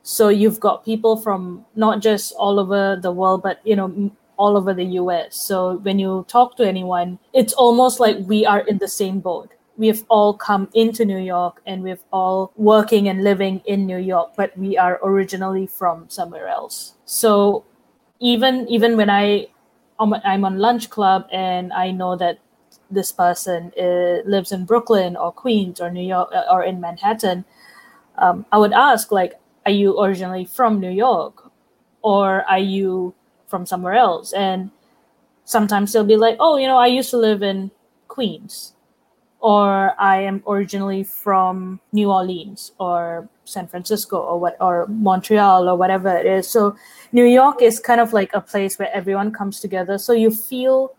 So 0.03 0.29
you've 0.29 0.59
got 0.59 0.83
people 0.83 1.17
from 1.17 1.65
not 1.75 2.01
just 2.01 2.33
all 2.33 2.59
over 2.59 2.95
the 2.95 3.11
world, 3.11 3.43
but 3.43 3.59
you 3.63 3.75
know 3.75 4.11
all 4.37 4.57
over 4.57 4.73
the 4.73 4.85
US. 5.01 5.35
So 5.35 5.77
when 5.77 5.99
you 5.99 6.25
talk 6.27 6.57
to 6.57 6.67
anyone, 6.67 7.19
it's 7.33 7.53
almost 7.53 7.99
like 7.99 8.17
we 8.25 8.45
are 8.45 8.61
in 8.61 8.77
the 8.77 8.87
same 8.87 9.19
boat 9.19 9.53
we've 9.79 10.03
all 10.09 10.33
come 10.33 10.69
into 10.73 11.05
New 11.05 11.17
York 11.17 11.61
and 11.65 11.81
we've 11.81 12.03
all 12.11 12.51
working 12.57 13.07
and 13.07 13.23
living 13.23 13.61
in 13.65 13.85
New 13.85 13.97
York, 13.97 14.33
but 14.35 14.55
we 14.57 14.77
are 14.77 14.99
originally 15.01 15.65
from 15.65 16.09
somewhere 16.09 16.49
else. 16.49 16.93
So 17.05 17.63
even 18.19 18.67
even 18.67 18.97
when 18.97 19.09
I 19.09 19.47
I'm 19.97 20.45
on 20.45 20.59
lunch 20.59 20.89
club 20.89 21.27
and 21.31 21.71
I 21.73 21.91
know 21.91 22.15
that 22.17 22.39
this 22.91 23.11
person 23.11 23.71
uh, 23.79 24.21
lives 24.25 24.51
in 24.51 24.65
Brooklyn 24.65 25.15
or 25.15 25.31
Queens 25.31 25.79
or 25.79 25.89
New 25.89 26.05
York 26.05 26.29
uh, 26.33 26.43
or 26.49 26.63
in 26.63 26.81
Manhattan, 26.81 27.45
um, 28.17 28.45
I 28.51 28.57
would 28.57 28.73
ask 28.73 29.11
like, 29.11 29.39
are 29.65 29.71
you 29.71 29.99
originally 29.99 30.45
from 30.45 30.79
New 30.79 30.89
York, 30.91 31.51
or 32.01 32.43
are 32.49 32.59
you 32.59 33.13
from 33.47 33.65
somewhere 33.65 33.93
else? 33.93 34.33
And 34.33 34.71
sometimes 35.45 35.93
they'll 35.93 36.03
be 36.03 36.17
like, 36.17 36.37
oh, 36.39 36.57
you 36.57 36.67
know, 36.67 36.77
I 36.77 36.87
used 36.87 37.09
to 37.11 37.17
live 37.17 37.43
in 37.43 37.71
Queens, 38.07 38.73
or 39.39 39.93
I 39.99 40.21
am 40.21 40.43
originally 40.47 41.03
from 41.03 41.79
New 41.91 42.11
Orleans 42.11 42.71
or 42.79 43.29
San 43.45 43.67
Francisco 43.67 44.17
or 44.17 44.39
what 44.39 44.57
or 44.59 44.87
Montreal 44.87 45.67
or 45.69 45.77
whatever 45.77 46.09
it 46.15 46.25
is. 46.25 46.47
So 46.47 46.75
New 47.11 47.25
York 47.25 47.61
is 47.61 47.79
kind 47.79 48.01
of 48.01 48.13
like 48.13 48.31
a 48.33 48.41
place 48.41 48.77
where 48.79 48.91
everyone 48.93 49.31
comes 49.31 49.59
together. 49.59 49.97
So 49.97 50.13
you 50.13 50.31
feel 50.31 50.95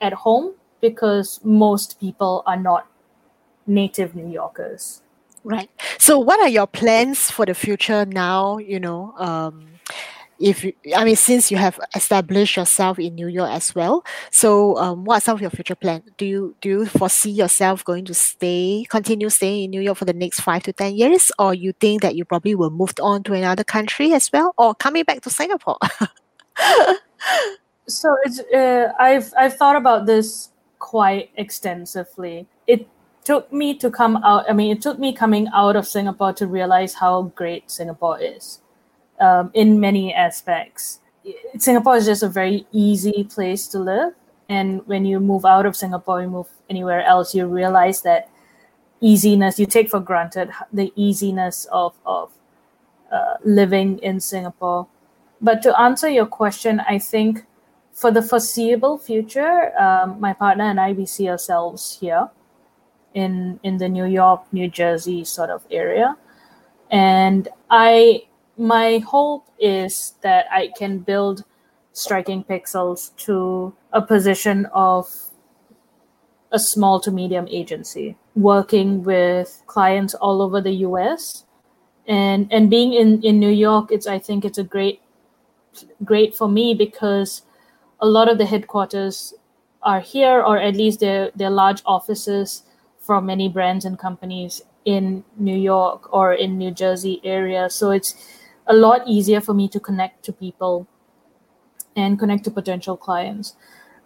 at 0.00 0.12
home 0.12 0.54
because 0.80 1.40
most 1.44 2.00
people 2.00 2.42
are 2.46 2.56
not 2.56 2.86
native 3.66 4.14
New 4.14 4.28
Yorkers. 4.28 5.02
Right. 5.44 5.70
So, 5.98 6.18
what 6.18 6.40
are 6.40 6.48
your 6.48 6.66
plans 6.66 7.30
for 7.30 7.46
the 7.46 7.54
future 7.54 8.04
now? 8.04 8.58
You 8.58 8.80
know, 8.80 9.14
um, 9.16 9.78
if 10.38 10.64
you, 10.64 10.72
I 10.96 11.04
mean, 11.04 11.16
since 11.16 11.50
you 11.50 11.56
have 11.56 11.78
established 11.94 12.56
yourself 12.56 12.98
in 12.98 13.14
New 13.14 13.28
York 13.28 13.50
as 13.50 13.74
well, 13.74 14.04
so 14.30 14.76
um, 14.76 15.04
what 15.04 15.18
are 15.18 15.20
some 15.20 15.34
of 15.34 15.40
your 15.40 15.50
future 15.50 15.74
plans? 15.74 16.04
Do 16.16 16.26
you 16.26 16.54
do 16.60 16.68
you 16.68 16.86
foresee 16.86 17.30
yourself 17.30 17.84
going 17.84 18.04
to 18.06 18.14
stay, 18.14 18.86
continue 18.88 19.28
staying 19.30 19.64
in 19.64 19.70
New 19.70 19.80
York 19.80 19.98
for 19.98 20.04
the 20.04 20.12
next 20.12 20.40
five 20.40 20.62
to 20.64 20.72
ten 20.72 20.94
years, 20.94 21.32
or 21.38 21.54
you 21.54 21.72
think 21.72 22.02
that 22.02 22.14
you 22.14 22.24
probably 22.24 22.54
will 22.54 22.70
move 22.70 22.92
on 23.00 23.22
to 23.24 23.34
another 23.34 23.64
country 23.64 24.12
as 24.12 24.30
well, 24.32 24.54
or 24.58 24.74
coming 24.74 25.04
back 25.04 25.22
to 25.22 25.30
Singapore? 25.30 25.78
so 27.86 28.16
it's 28.24 28.40
uh, 28.54 28.92
I've 28.98 29.32
I've 29.36 29.56
thought 29.56 29.76
about 29.76 30.06
this 30.06 30.50
quite 30.78 31.30
extensively. 31.36 32.46
It 32.66 32.88
took 33.24 33.52
me 33.52 33.74
to 33.74 33.90
come 33.90 34.16
out. 34.24 34.48
I 34.48 34.52
mean, 34.52 34.74
it 34.74 34.80
took 34.82 34.98
me 34.98 35.12
coming 35.12 35.48
out 35.54 35.76
of 35.76 35.86
Singapore 35.86 36.32
to 36.34 36.46
realize 36.46 36.94
how 36.94 37.32
great 37.34 37.70
Singapore 37.70 38.20
is 38.20 38.60
um, 39.20 39.50
in 39.54 39.80
many 39.80 40.14
aspects. 40.14 41.00
Singapore 41.58 41.96
is 41.96 42.06
just 42.06 42.22
a 42.22 42.28
very 42.28 42.66
easy 42.72 43.24
place 43.24 43.68
to 43.68 43.78
live. 43.78 44.14
And 44.48 44.86
when 44.86 45.04
you 45.04 45.20
move 45.20 45.44
out 45.44 45.66
of 45.66 45.76
Singapore, 45.76 46.22
you 46.22 46.28
move 46.28 46.48
anywhere 46.70 47.02
else, 47.02 47.34
you 47.34 47.46
realize 47.46 48.00
that 48.02 48.30
easiness, 49.00 49.58
you 49.58 49.66
take 49.66 49.90
for 49.90 50.00
granted 50.00 50.50
the 50.72 50.92
easiness 50.96 51.66
of, 51.70 51.94
of 52.06 52.32
uh, 53.12 53.34
living 53.44 53.98
in 53.98 54.20
Singapore. 54.20 54.86
But 55.40 55.62
to 55.62 55.78
answer 55.78 56.08
your 56.08 56.26
question, 56.26 56.80
I 56.80 56.98
think 56.98 57.44
for 57.98 58.12
the 58.12 58.22
foreseeable 58.22 58.96
future, 58.96 59.76
um, 59.76 60.20
my 60.20 60.32
partner 60.32 60.62
and 60.62 60.78
I, 60.78 60.92
we 60.92 61.04
see 61.04 61.28
ourselves 61.28 61.98
here 62.00 62.30
in 63.12 63.58
in 63.64 63.78
the 63.78 63.88
New 63.88 64.04
York, 64.04 64.42
New 64.52 64.68
Jersey 64.68 65.24
sort 65.24 65.50
of 65.50 65.66
area. 65.68 66.16
And 66.92 67.48
I 67.68 68.22
my 68.56 68.98
hope 68.98 69.46
is 69.58 70.14
that 70.22 70.46
I 70.50 70.70
can 70.78 71.00
build 71.00 71.44
striking 71.92 72.44
pixels 72.44 73.16
to 73.26 73.74
a 73.92 74.00
position 74.00 74.66
of 74.66 75.08
a 76.52 76.58
small 76.58 77.00
to 77.00 77.10
medium 77.10 77.48
agency 77.48 78.16
working 78.36 79.02
with 79.02 79.62
clients 79.66 80.14
all 80.14 80.40
over 80.40 80.60
the 80.60 80.76
US 80.86 81.44
and 82.06 82.46
and 82.52 82.70
being 82.70 82.92
in 82.92 83.20
in 83.22 83.40
New 83.40 83.50
York 83.50 83.90
it's 83.90 84.06
I 84.06 84.18
think 84.20 84.44
it's 84.44 84.58
a 84.58 84.64
great 84.64 85.02
great 86.04 86.34
for 86.34 86.48
me 86.48 86.74
because 86.74 87.42
a 88.00 88.06
lot 88.06 88.28
of 88.28 88.38
the 88.38 88.46
headquarters 88.46 89.34
are 89.82 90.00
here 90.00 90.42
or 90.42 90.58
at 90.58 90.74
least 90.74 91.00
they're 91.00 91.30
they're 91.34 91.50
large 91.50 91.82
offices 91.86 92.62
from 92.98 93.26
many 93.26 93.48
brands 93.48 93.84
and 93.84 93.98
companies 93.98 94.62
in 94.84 95.24
New 95.36 95.56
York 95.56 96.12
or 96.12 96.32
in 96.32 96.58
New 96.58 96.70
Jersey 96.70 97.20
area 97.24 97.70
so 97.70 97.90
it's 97.90 98.14
a 98.66 98.74
lot 98.74 99.02
easier 99.06 99.40
for 99.40 99.54
me 99.54 99.68
to 99.68 99.80
connect 99.80 100.24
to 100.24 100.32
people 100.32 100.86
and 101.96 102.18
connect 102.18 102.44
to 102.44 102.50
potential 102.50 102.96
clients. 102.96 103.56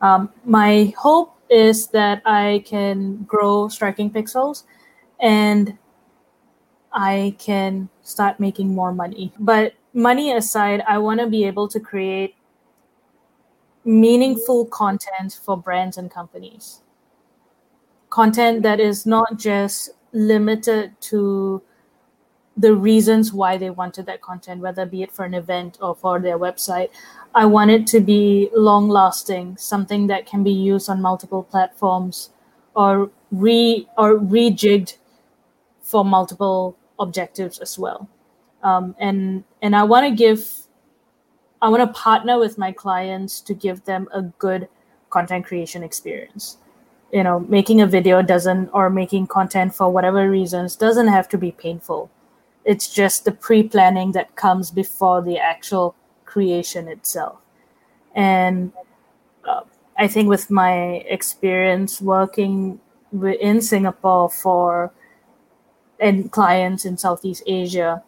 Um, 0.00 0.30
my 0.44 0.94
hope 0.96 1.36
is 1.50 1.88
that 1.88 2.22
I 2.24 2.64
can 2.66 3.24
grow 3.24 3.68
Striking 3.68 4.10
Pixels 4.10 4.64
and 5.20 5.76
I 6.92 7.36
can 7.38 7.88
start 8.02 8.40
making 8.40 8.74
more 8.74 8.92
money. 8.92 9.32
But 9.38 9.74
money 9.92 10.32
aside, 10.32 10.82
I 10.88 10.98
want 10.98 11.20
to 11.20 11.26
be 11.26 11.44
able 11.44 11.68
to 11.68 11.80
create 11.80 12.34
meaningful 13.84 14.66
content 14.66 15.38
for 15.44 15.56
brands 15.56 15.96
and 15.96 16.10
companies. 16.10 16.80
Content 18.10 18.62
that 18.62 18.80
is 18.80 19.06
not 19.06 19.38
just 19.38 19.90
limited 20.12 21.00
to 21.00 21.62
the 22.56 22.74
reasons 22.74 23.32
why 23.32 23.56
they 23.56 23.70
wanted 23.70 24.06
that 24.06 24.20
content, 24.20 24.60
whether 24.60 24.84
be 24.84 25.02
it 25.02 25.10
for 25.10 25.24
an 25.24 25.34
event 25.34 25.78
or 25.80 25.94
for 25.94 26.20
their 26.20 26.38
website. 26.38 26.90
I 27.34 27.46
want 27.46 27.70
it 27.70 27.86
to 27.88 28.00
be 28.00 28.50
long 28.54 28.88
lasting, 28.88 29.56
something 29.56 30.06
that 30.08 30.26
can 30.26 30.44
be 30.44 30.52
used 30.52 30.90
on 30.90 31.00
multiple 31.00 31.42
platforms 31.42 32.30
or 32.74 33.10
re 33.30 33.88
or 33.96 34.18
rejigged 34.18 34.98
for 35.80 36.04
multiple 36.04 36.76
objectives 36.98 37.58
as 37.58 37.78
well. 37.78 38.08
Um, 38.62 38.94
and 38.98 39.44
and 39.62 39.74
I 39.74 39.82
want 39.84 40.06
to 40.06 40.14
give 40.14 40.61
I 41.62 41.70
want 41.70 41.80
to 41.80 41.98
partner 41.98 42.38
with 42.38 42.58
my 42.58 42.72
clients 42.72 43.40
to 43.42 43.54
give 43.54 43.84
them 43.84 44.08
a 44.12 44.20
good 44.20 44.68
content 45.08 45.46
creation 45.46 45.82
experience. 45.82 46.58
You 47.12 47.22
know, 47.22 47.40
making 47.40 47.80
a 47.80 47.86
video 47.86 48.20
doesn't 48.20 48.68
or 48.74 48.90
making 48.90 49.28
content 49.28 49.74
for 49.74 49.90
whatever 49.90 50.28
reasons 50.28 50.76
doesn't 50.76 51.08
have 51.08 51.28
to 51.30 51.38
be 51.38 51.52
painful 51.52 52.10
it's 52.64 52.92
just 52.92 53.24
the 53.24 53.32
pre-planning 53.32 54.12
that 54.12 54.34
comes 54.36 54.70
before 54.70 55.22
the 55.22 55.38
actual 55.38 55.94
creation 56.24 56.88
itself 56.88 57.38
and 58.14 58.72
uh, 59.44 59.62
i 59.98 60.06
think 60.06 60.28
with 60.28 60.50
my 60.50 61.04
experience 61.08 62.00
working 62.00 62.80
in 63.40 63.60
singapore 63.60 64.30
for 64.30 64.92
and 66.00 66.30
clients 66.32 66.84
in 66.84 66.96
southeast 66.96 67.42
asia 67.46 68.02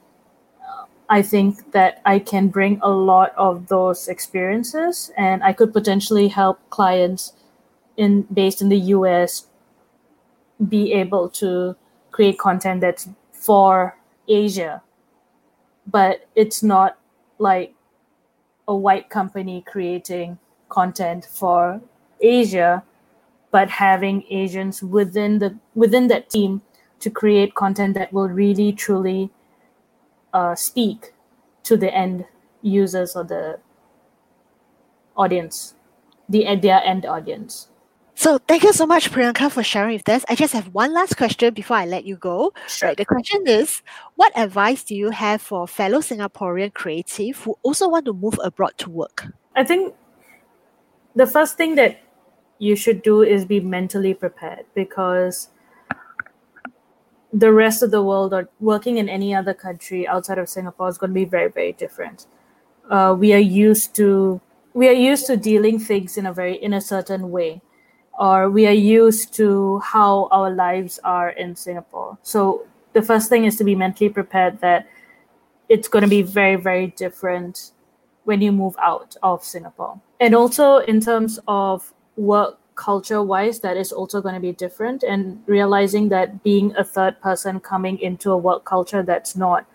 i 1.08 1.20
think 1.22 1.72
that 1.72 2.00
i 2.04 2.18
can 2.18 2.48
bring 2.48 2.78
a 2.82 2.90
lot 2.90 3.32
of 3.36 3.68
those 3.68 4.08
experiences 4.08 5.10
and 5.16 5.42
i 5.42 5.52
could 5.52 5.72
potentially 5.72 6.28
help 6.28 6.58
clients 6.70 7.32
in 7.96 8.22
based 8.22 8.60
in 8.60 8.68
the 8.68 8.78
us 8.78 9.46
be 10.68 10.92
able 10.92 11.28
to 11.28 11.76
create 12.10 12.38
content 12.38 12.80
that's 12.80 13.08
for 13.32 13.96
Asia, 14.28 14.82
but 15.86 16.26
it's 16.34 16.62
not 16.62 16.98
like 17.38 17.74
a 18.66 18.74
white 18.74 19.10
company 19.10 19.62
creating 19.66 20.38
content 20.68 21.24
for 21.24 21.80
Asia, 22.20 22.82
but 23.50 23.68
having 23.68 24.24
Asians 24.30 24.82
within 24.82 25.38
the 25.40 25.58
within 25.74 26.08
that 26.08 26.30
team 26.30 26.62
to 27.00 27.10
create 27.10 27.54
content 27.54 27.94
that 27.94 28.12
will 28.12 28.28
really 28.28 28.72
truly 28.72 29.30
uh, 30.34 30.54
speak 30.54 31.14
to 31.62 31.78
the 31.78 31.94
end 31.94 32.26
users 32.60 33.16
or 33.16 33.24
the 33.24 33.60
audience, 35.16 35.74
the 36.28 36.44
their 36.56 36.82
end 36.84 37.06
audience. 37.06 37.68
So 38.16 38.38
thank 38.38 38.62
you 38.62 38.72
so 38.72 38.86
much, 38.86 39.10
Priyanka, 39.10 39.50
for 39.50 39.62
sharing 39.62 39.96
with 39.96 40.08
us. 40.08 40.24
I 40.28 40.34
just 40.34 40.52
have 40.52 40.68
one 40.68 40.94
last 40.94 41.16
question 41.16 41.52
before 41.52 41.76
I 41.76 41.84
let 41.84 42.04
you 42.04 42.16
go. 42.16 42.52
Sure. 42.68 42.88
Right, 42.90 42.96
the 42.96 43.04
question 43.04 43.42
is, 43.46 43.82
what 44.14 44.36
advice 44.36 44.84
do 44.84 44.94
you 44.94 45.10
have 45.10 45.42
for 45.42 45.66
fellow 45.66 45.98
Singaporean 45.98 46.72
creative 46.74 47.38
who 47.38 47.56
also 47.62 47.88
want 47.88 48.04
to 48.06 48.12
move 48.12 48.38
abroad 48.42 48.74
to 48.78 48.90
work? 48.90 49.26
I 49.56 49.64
think 49.64 49.94
the 51.16 51.26
first 51.26 51.56
thing 51.56 51.74
that 51.74 52.00
you 52.58 52.76
should 52.76 53.02
do 53.02 53.22
is 53.22 53.44
be 53.44 53.58
mentally 53.60 54.14
prepared 54.14 54.64
because 54.74 55.48
the 57.34 57.52
rest 57.52 57.82
of 57.82 57.90
the 57.90 58.02
world 58.02 58.32
or 58.32 58.48
working 58.60 58.96
in 58.98 59.08
any 59.08 59.34
other 59.34 59.52
country 59.52 60.06
outside 60.06 60.38
of 60.38 60.48
Singapore 60.48 60.88
is 60.88 60.96
going 60.96 61.10
to 61.10 61.14
be 61.14 61.24
very, 61.24 61.50
very 61.50 61.72
different. 61.72 62.26
Uh, 62.88 63.14
we 63.18 63.32
are 63.32 63.38
used 63.38 63.94
to 63.96 64.40
we 64.72 64.88
are 64.88 64.92
used 64.92 65.26
to 65.26 65.36
dealing 65.36 65.78
things 65.78 66.16
in 66.16 66.26
a 66.26 66.32
very 66.32 66.56
in 66.56 66.72
a 66.72 66.80
certain 66.80 67.30
way 67.30 67.60
or 68.18 68.48
we 68.48 68.66
are 68.66 68.72
used 68.72 69.34
to 69.34 69.80
how 69.80 70.28
our 70.30 70.50
lives 70.50 71.00
are 71.02 71.30
in 71.30 71.56
Singapore. 71.56 72.16
So 72.22 72.66
the 72.92 73.02
first 73.02 73.28
thing 73.28 73.44
is 73.44 73.56
to 73.56 73.64
be 73.64 73.74
mentally 73.74 74.10
prepared 74.10 74.60
that 74.60 74.86
it's 75.68 75.88
going 75.88 76.02
to 76.02 76.08
be 76.08 76.22
very, 76.22 76.56
very 76.56 76.88
different 76.88 77.72
when 78.24 78.40
you 78.40 78.52
move 78.52 78.76
out 78.80 79.16
of 79.22 79.42
Singapore. 79.42 80.00
And 80.20 80.34
also 80.34 80.78
in 80.78 81.00
terms 81.00 81.40
of 81.48 81.92
work 82.16 82.58
culture 82.76 83.22
wise 83.22 83.60
that 83.60 83.76
is 83.76 83.92
also 83.92 84.20
going 84.20 84.34
to 84.34 84.40
be 84.40 84.52
different 84.52 85.02
and 85.02 85.42
realizing 85.46 86.08
that 86.08 86.42
being 86.42 86.74
a 86.76 86.84
third 86.84 87.20
person 87.20 87.60
coming 87.60 87.98
into 87.98 88.30
a 88.30 88.36
work 88.36 88.64
culture 88.64 89.02
that's 89.02 89.36
not 89.36 89.66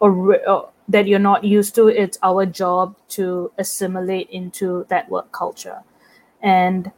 or, 0.00 0.36
or 0.46 0.66
uh, 0.66 0.68
that 0.88 1.06
you're 1.06 1.18
not 1.18 1.44
used 1.44 1.74
to 1.74 1.88
it's 1.88 2.18
our 2.22 2.44
job 2.44 2.94
to 3.08 3.50
assimilate 3.58 4.28
into 4.30 4.84
that 4.88 5.08
work 5.08 5.32
culture 5.32 5.82
and 6.42 6.92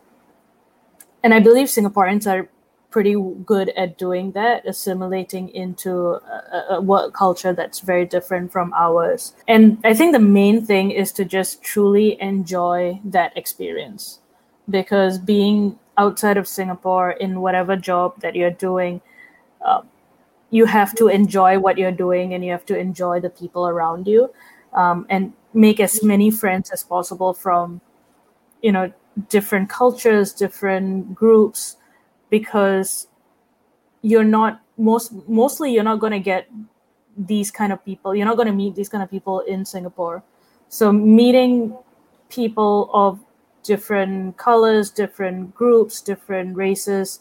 and 1.23 1.33
i 1.33 1.41
believe 1.41 1.69
singaporeans 1.69 2.27
are 2.27 2.49
pretty 2.97 3.15
good 3.45 3.69
at 3.77 3.99
doing 3.99 4.33
that, 4.33 4.67
assimilating 4.67 5.51
into 5.51 6.13
a, 6.13 6.65
a, 6.71 6.81
work 6.81 7.13
culture 7.13 7.53
that's 7.53 7.81
very 7.81 8.07
different 8.07 8.51
from 8.51 8.73
ours. 8.73 9.35
And 9.47 9.79
I 9.85 9.93
think 9.93 10.15
the 10.15 10.19
main 10.19 10.65
thing 10.65 10.93
is 10.93 11.13
to 11.13 11.25
just 11.27 11.63
truly 11.63 12.19
enjoy 12.23 13.01
that 13.05 13.37
experience 13.37 14.21
because 14.69 15.19
being 15.19 15.79
outside 15.99 16.37
of 16.37 16.47
Singapore 16.47 17.13
in 17.13 17.41
whatever 17.41 17.77
job 17.77 18.21
that 18.21 18.35
you're 18.35 18.51
doing, 18.51 19.01
uh, 19.65 19.83
you 20.51 20.67
have 20.67 20.95
to 20.95 21.09
enjoy 21.09 21.59
what 21.59 21.79
you're 21.79 21.93
doing 21.93 22.35
and 22.35 22.45
you 22.45 22.51
have 22.53 22.67
to 22.67 22.79
enjoy 22.79 23.21
the 23.21 23.31
people 23.31 23.67
around 23.67 24.07
you 24.07 24.33
um, 24.75 25.07
and 25.09 25.33
make 25.55 25.81
as 25.81 26.03
many 26.03 26.31
friends 26.31 26.71
as 26.71 26.83
possible 26.83 27.33
from, 27.33 27.81
you 28.63 28.71
know, 28.71 28.93
different 29.29 29.69
cultures, 29.69 30.33
different 30.33 31.15
groups 31.15 31.77
because 32.31 33.09
you're 34.03 34.25
not 34.25 34.61
most 34.77 35.13
mostly 35.27 35.73
you're 35.73 35.83
not 35.83 35.99
going 35.99 36.13
to 36.13 36.21
get 36.21 36.49
these 37.17 37.51
kind 37.51 37.73
of 37.73 37.83
people 37.83 38.15
you're 38.15 38.27
not 38.27 38.37
going 38.37 38.47
to 38.47 38.53
meet 38.53 38.75
these 38.75 38.91
kind 38.91 39.03
of 39.03 39.11
people 39.11 39.41
in 39.41 39.65
singapore. 39.65 40.23
So 40.69 40.93
meeting 40.93 41.75
people 42.29 42.91
of 42.93 43.19
different 43.67 44.37
colors 44.37 44.91
different 44.91 45.55
groups 45.55 46.01
different 46.01 46.57
races 46.57 47.21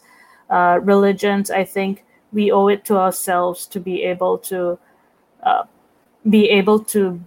uh, 0.50 0.78
religions 0.82 1.50
i 1.50 1.64
think 1.64 2.04
we 2.32 2.50
owe 2.50 2.68
it 2.68 2.84
to 2.84 2.96
ourselves 2.96 3.66
to 3.66 3.80
be 3.80 4.02
able 4.02 4.38
to 4.38 4.78
uh, 5.42 5.64
be 6.28 6.48
able 6.50 6.78
to 6.78 7.20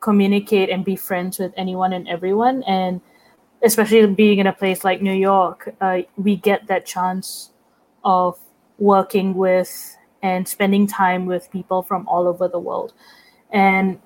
communicate 0.00 0.68
and 0.68 0.84
be 0.84 0.96
friends 0.96 1.38
with 1.38 1.52
anyone 1.56 1.92
and 1.92 2.08
everyone 2.08 2.62
and 2.64 3.00
especially 3.62 4.06
being 4.06 4.38
in 4.38 4.46
a 4.46 4.52
place 4.52 4.84
like 4.84 5.00
New 5.00 5.12
York, 5.12 5.74
uh, 5.80 6.00
we 6.16 6.36
get 6.36 6.66
that 6.66 6.84
chance 6.84 7.50
of 8.04 8.38
working 8.78 9.34
with 9.34 9.96
and 10.22 10.46
spending 10.46 10.86
time 10.86 11.26
with 11.26 11.50
people 11.50 11.82
from 11.82 12.06
all 12.08 12.26
over 12.26 12.48
the 12.48 12.58
world. 12.58 12.92
And 13.52 14.00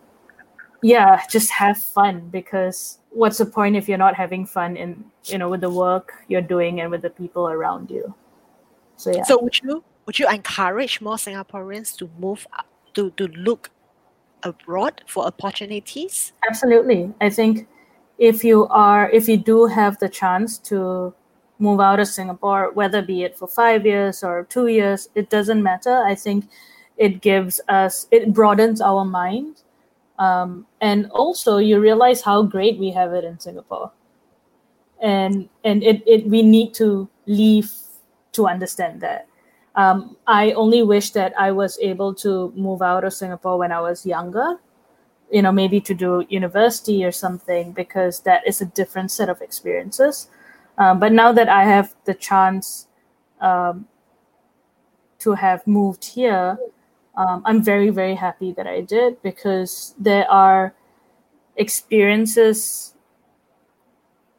yeah, 0.83 1.23
just 1.31 1.51
have 1.51 1.79
fun 1.79 2.29
because 2.31 2.99
what's 3.11 3.39
the 3.39 3.47
point 3.47 3.77
if 3.77 3.89
you're 3.89 3.99
not 3.99 4.15
having 4.15 4.47
fun 4.47 4.77
in 4.77 5.05
you 5.25 5.39
know 5.39 5.49
with 5.49 5.61
the 5.61 5.71
work 5.71 6.13
you're 6.29 6.43
doing 6.43 6.81
and 6.81 6.91
with 6.91 7.03
the 7.03 7.11
people 7.11 7.49
around 7.49 7.91
you? 7.91 8.15
So 8.97 9.13
yeah. 9.13 9.23
So 9.25 9.39
would 9.43 9.61
you 9.63 9.85
would 10.07 10.19
you 10.19 10.29
encourage 10.29 11.01
more 11.01 11.17
Singaporeans 11.17 11.97
to 11.99 12.11
move 12.19 12.47
to 12.95 13.11
to 13.11 13.27
look 13.29 13.71
abroad 14.43 15.03
for 15.07 15.27
opportunities? 15.27 16.33
Absolutely. 16.49 17.13
I 17.21 17.31
think 17.31 17.69
if 18.19 18.45
you 18.45 18.67
are 18.69 19.11
if 19.11 19.29
you 19.29 19.37
do 19.37 19.67
have 19.67 19.99
the 19.99 20.09
chance 20.09 20.59
to 20.71 21.15
move 21.59 21.81
out 21.81 22.01
of 22.01 22.09
Singapore, 22.09 22.71
whether 22.73 23.03
be 23.03 23.23
it 23.23 23.39
for 23.39 23.49
five 23.49 23.87
years 23.87 24.23
or 24.23 24.45
two 24.45 24.67
years, 24.67 25.09
it 25.15 25.31
doesn't 25.31 25.63
matter. 25.63 26.03
I 26.05 26.15
think 26.15 26.49
it 26.97 27.21
gives 27.21 27.61
us 27.69 28.07
it 28.11 28.33
broadens 28.33 28.81
our 28.81 29.05
mind. 29.05 29.63
Um, 30.19 30.67
and 30.81 31.11
also 31.11 31.59
you 31.59 31.81
realize 31.81 32.23
how 32.23 32.43
great 32.43 32.79
we 32.79 32.91
have 32.93 33.13
it 33.13 33.25
in 33.25 33.39
Singapore. 33.39 33.93
And 35.03 35.49
and 35.63 35.83
it, 35.83 36.03
it 36.07 36.27
we 36.27 36.43
need 36.43 36.73
to 36.75 37.09
leave 37.27 37.71
to 38.33 38.47
understand 38.47 39.01
that. 39.03 39.29
Um, 39.75 40.17
I 40.27 40.53
only 40.53 40.83
wish 40.83 41.11
that 41.11 41.39
I 41.39 41.53
was 41.53 41.79
able 41.81 42.15
to 42.15 42.51
move 42.57 42.81
out 42.81 43.05
of 43.05 43.13
Singapore 43.13 43.59
when 43.59 43.73
I 43.73 43.81
was 43.81 44.07
younger 44.07 44.59
you 45.31 45.43
know 45.43 45.53
maybe 45.53 45.81
to 45.81 45.95
do 45.95 46.25
university 46.29 47.05
or 47.05 47.13
something 47.13 47.73
because 47.73 48.21
that 48.21 48.47
is 48.47 48.61
a 48.61 48.67
different 48.67 49.11
set 49.11 49.29
of 49.29 49.41
experiences 49.43 50.29
um, 50.79 51.01
but 51.01 51.13
now 51.13 51.33
that 51.33 51.49
i 51.49 51.65
have 51.65 51.95
the 52.05 52.15
chance 52.15 52.87
um, 53.41 53.87
to 55.19 55.35
have 55.35 55.67
moved 55.67 56.05
here 56.05 56.59
um, 57.17 57.43
i'm 57.45 57.63
very 57.63 57.91
very 57.91 58.15
happy 58.15 58.53
that 58.53 58.67
i 58.67 58.81
did 58.81 59.21
because 59.23 59.95
there 59.99 60.31
are 60.31 60.75
experiences 61.57 62.95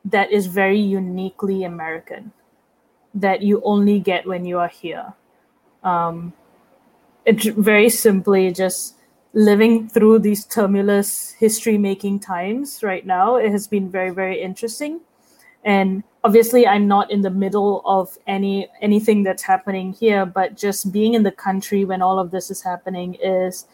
that 0.05 0.31
is 0.31 0.47
very 0.47 0.79
uniquely 0.79 1.63
american 1.63 2.31
that 3.13 3.41
you 3.41 3.61
only 3.63 3.99
get 3.99 4.25
when 4.27 4.45
you 4.45 4.59
are 4.59 4.67
here 4.69 5.13
um, 5.83 6.33
it's 7.25 7.45
very 7.45 7.89
simply 7.89 8.51
just 8.51 8.95
living 9.33 9.87
through 9.87 10.19
these 10.19 10.45
tumultuous 10.45 11.31
history 11.33 11.77
making 11.77 12.19
times 12.19 12.81
right 12.81 13.05
now. 13.05 13.35
It 13.35 13.51
has 13.51 13.67
been 13.67 13.89
very, 13.89 14.09
very 14.09 14.41
interesting. 14.41 15.01
And 15.63 16.03
obviously 16.27 16.67
I'm 16.67 16.89
not 16.89 17.09
in 17.09 17.21
the 17.21 17.29
middle 17.29 17.81
of 17.85 18.17
any 18.27 18.67
anything 18.81 19.23
that's 19.23 19.43
happening 19.43 19.93
here, 19.93 20.25
but 20.25 20.57
just 20.57 20.91
being 20.91 21.13
in 21.13 21.23
the 21.23 21.31
country 21.31 21.85
when 21.85 22.01
all 22.01 22.19
of 22.19 22.31
this 22.31 22.51
is 22.51 22.61
happening 22.63 23.15
is 23.23 23.65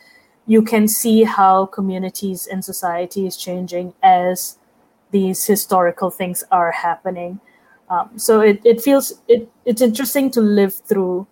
you 0.45 0.61
can 0.61 0.87
see 0.87 1.23
how 1.23 1.65
communities 1.65 2.45
and 2.45 2.63
society 2.63 3.25
is 3.25 3.35
changing 3.37 3.95
as 4.03 4.59
these 5.09 5.43
historical 5.47 6.11
things 6.11 6.43
are 6.51 6.71
happening. 6.71 7.39
Um, 7.89 8.11
so 8.17 8.41
it, 8.41 8.61
it 8.63 8.81
feels 8.81 9.13
it, 9.27 9.49
it's 9.65 9.81
interesting 9.81 10.29
to 10.37 10.41
live 10.41 10.75
through 10.75 11.25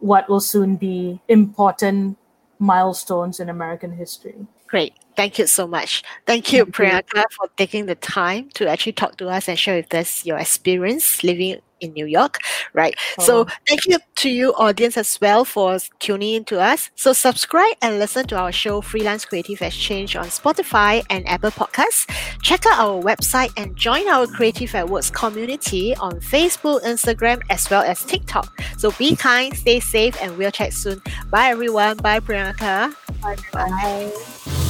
what 0.00 0.28
will 0.28 0.44
soon 0.54 0.76
be 0.76 1.22
important 1.28 2.18
milestones 2.58 3.40
in 3.40 3.48
American 3.48 3.92
history. 3.92 4.46
Great. 4.66 4.92
Thank 5.16 5.38
you 5.38 5.46
so 5.46 5.66
much. 5.66 6.02
Thank 6.26 6.52
you, 6.52 6.66
Priyanka, 6.66 7.24
for 7.30 7.48
taking 7.56 7.86
the 7.86 7.94
time 7.96 8.50
to 8.54 8.68
actually 8.68 8.92
talk 8.92 9.16
to 9.18 9.28
us 9.28 9.48
and 9.48 9.58
share 9.58 9.76
with 9.76 9.94
us 9.94 10.24
your 10.24 10.38
experience 10.38 11.22
living 11.22 11.60
in 11.82 11.92
New 11.92 12.06
York, 12.06 12.38
right? 12.72 12.94
Oh. 13.18 13.24
So 13.24 13.46
thank 13.68 13.86
you 13.86 13.98
to 14.16 14.30
you 14.30 14.54
audience 14.54 14.96
as 14.96 15.20
well 15.20 15.44
for 15.44 15.78
tuning 15.98 16.34
in 16.34 16.44
to 16.46 16.60
us. 16.60 16.90
So 16.94 17.12
subscribe 17.12 17.74
and 17.82 17.98
listen 17.98 18.26
to 18.28 18.36
our 18.36 18.52
show 18.52 18.80
Freelance 18.80 19.24
Creative 19.24 19.60
Exchange 19.60 20.16
on 20.16 20.26
Spotify 20.26 21.04
and 21.10 21.28
Apple 21.28 21.50
Podcasts. 21.50 22.08
Check 22.40 22.64
out 22.66 22.78
our 22.78 23.02
website 23.02 23.50
and 23.56 23.76
join 23.76 24.08
our 24.08 24.26
Creative 24.26 24.74
at 24.74 24.88
Works 24.88 25.10
community 25.10 25.94
on 25.96 26.20
Facebook, 26.20 26.82
Instagram, 26.82 27.42
as 27.50 27.68
well 27.68 27.82
as 27.82 28.04
TikTok. 28.04 28.48
So 28.78 28.92
be 28.92 29.16
kind, 29.16 29.54
stay 29.56 29.80
safe, 29.80 30.16
and 30.22 30.38
we'll 30.38 30.50
chat 30.50 30.72
soon. 30.72 31.02
Bye 31.30 31.48
everyone. 31.48 31.96
Bye 31.98 32.20
Priyanka. 32.20 32.94
Bye. 33.20 33.36
Bye. 33.52 34.61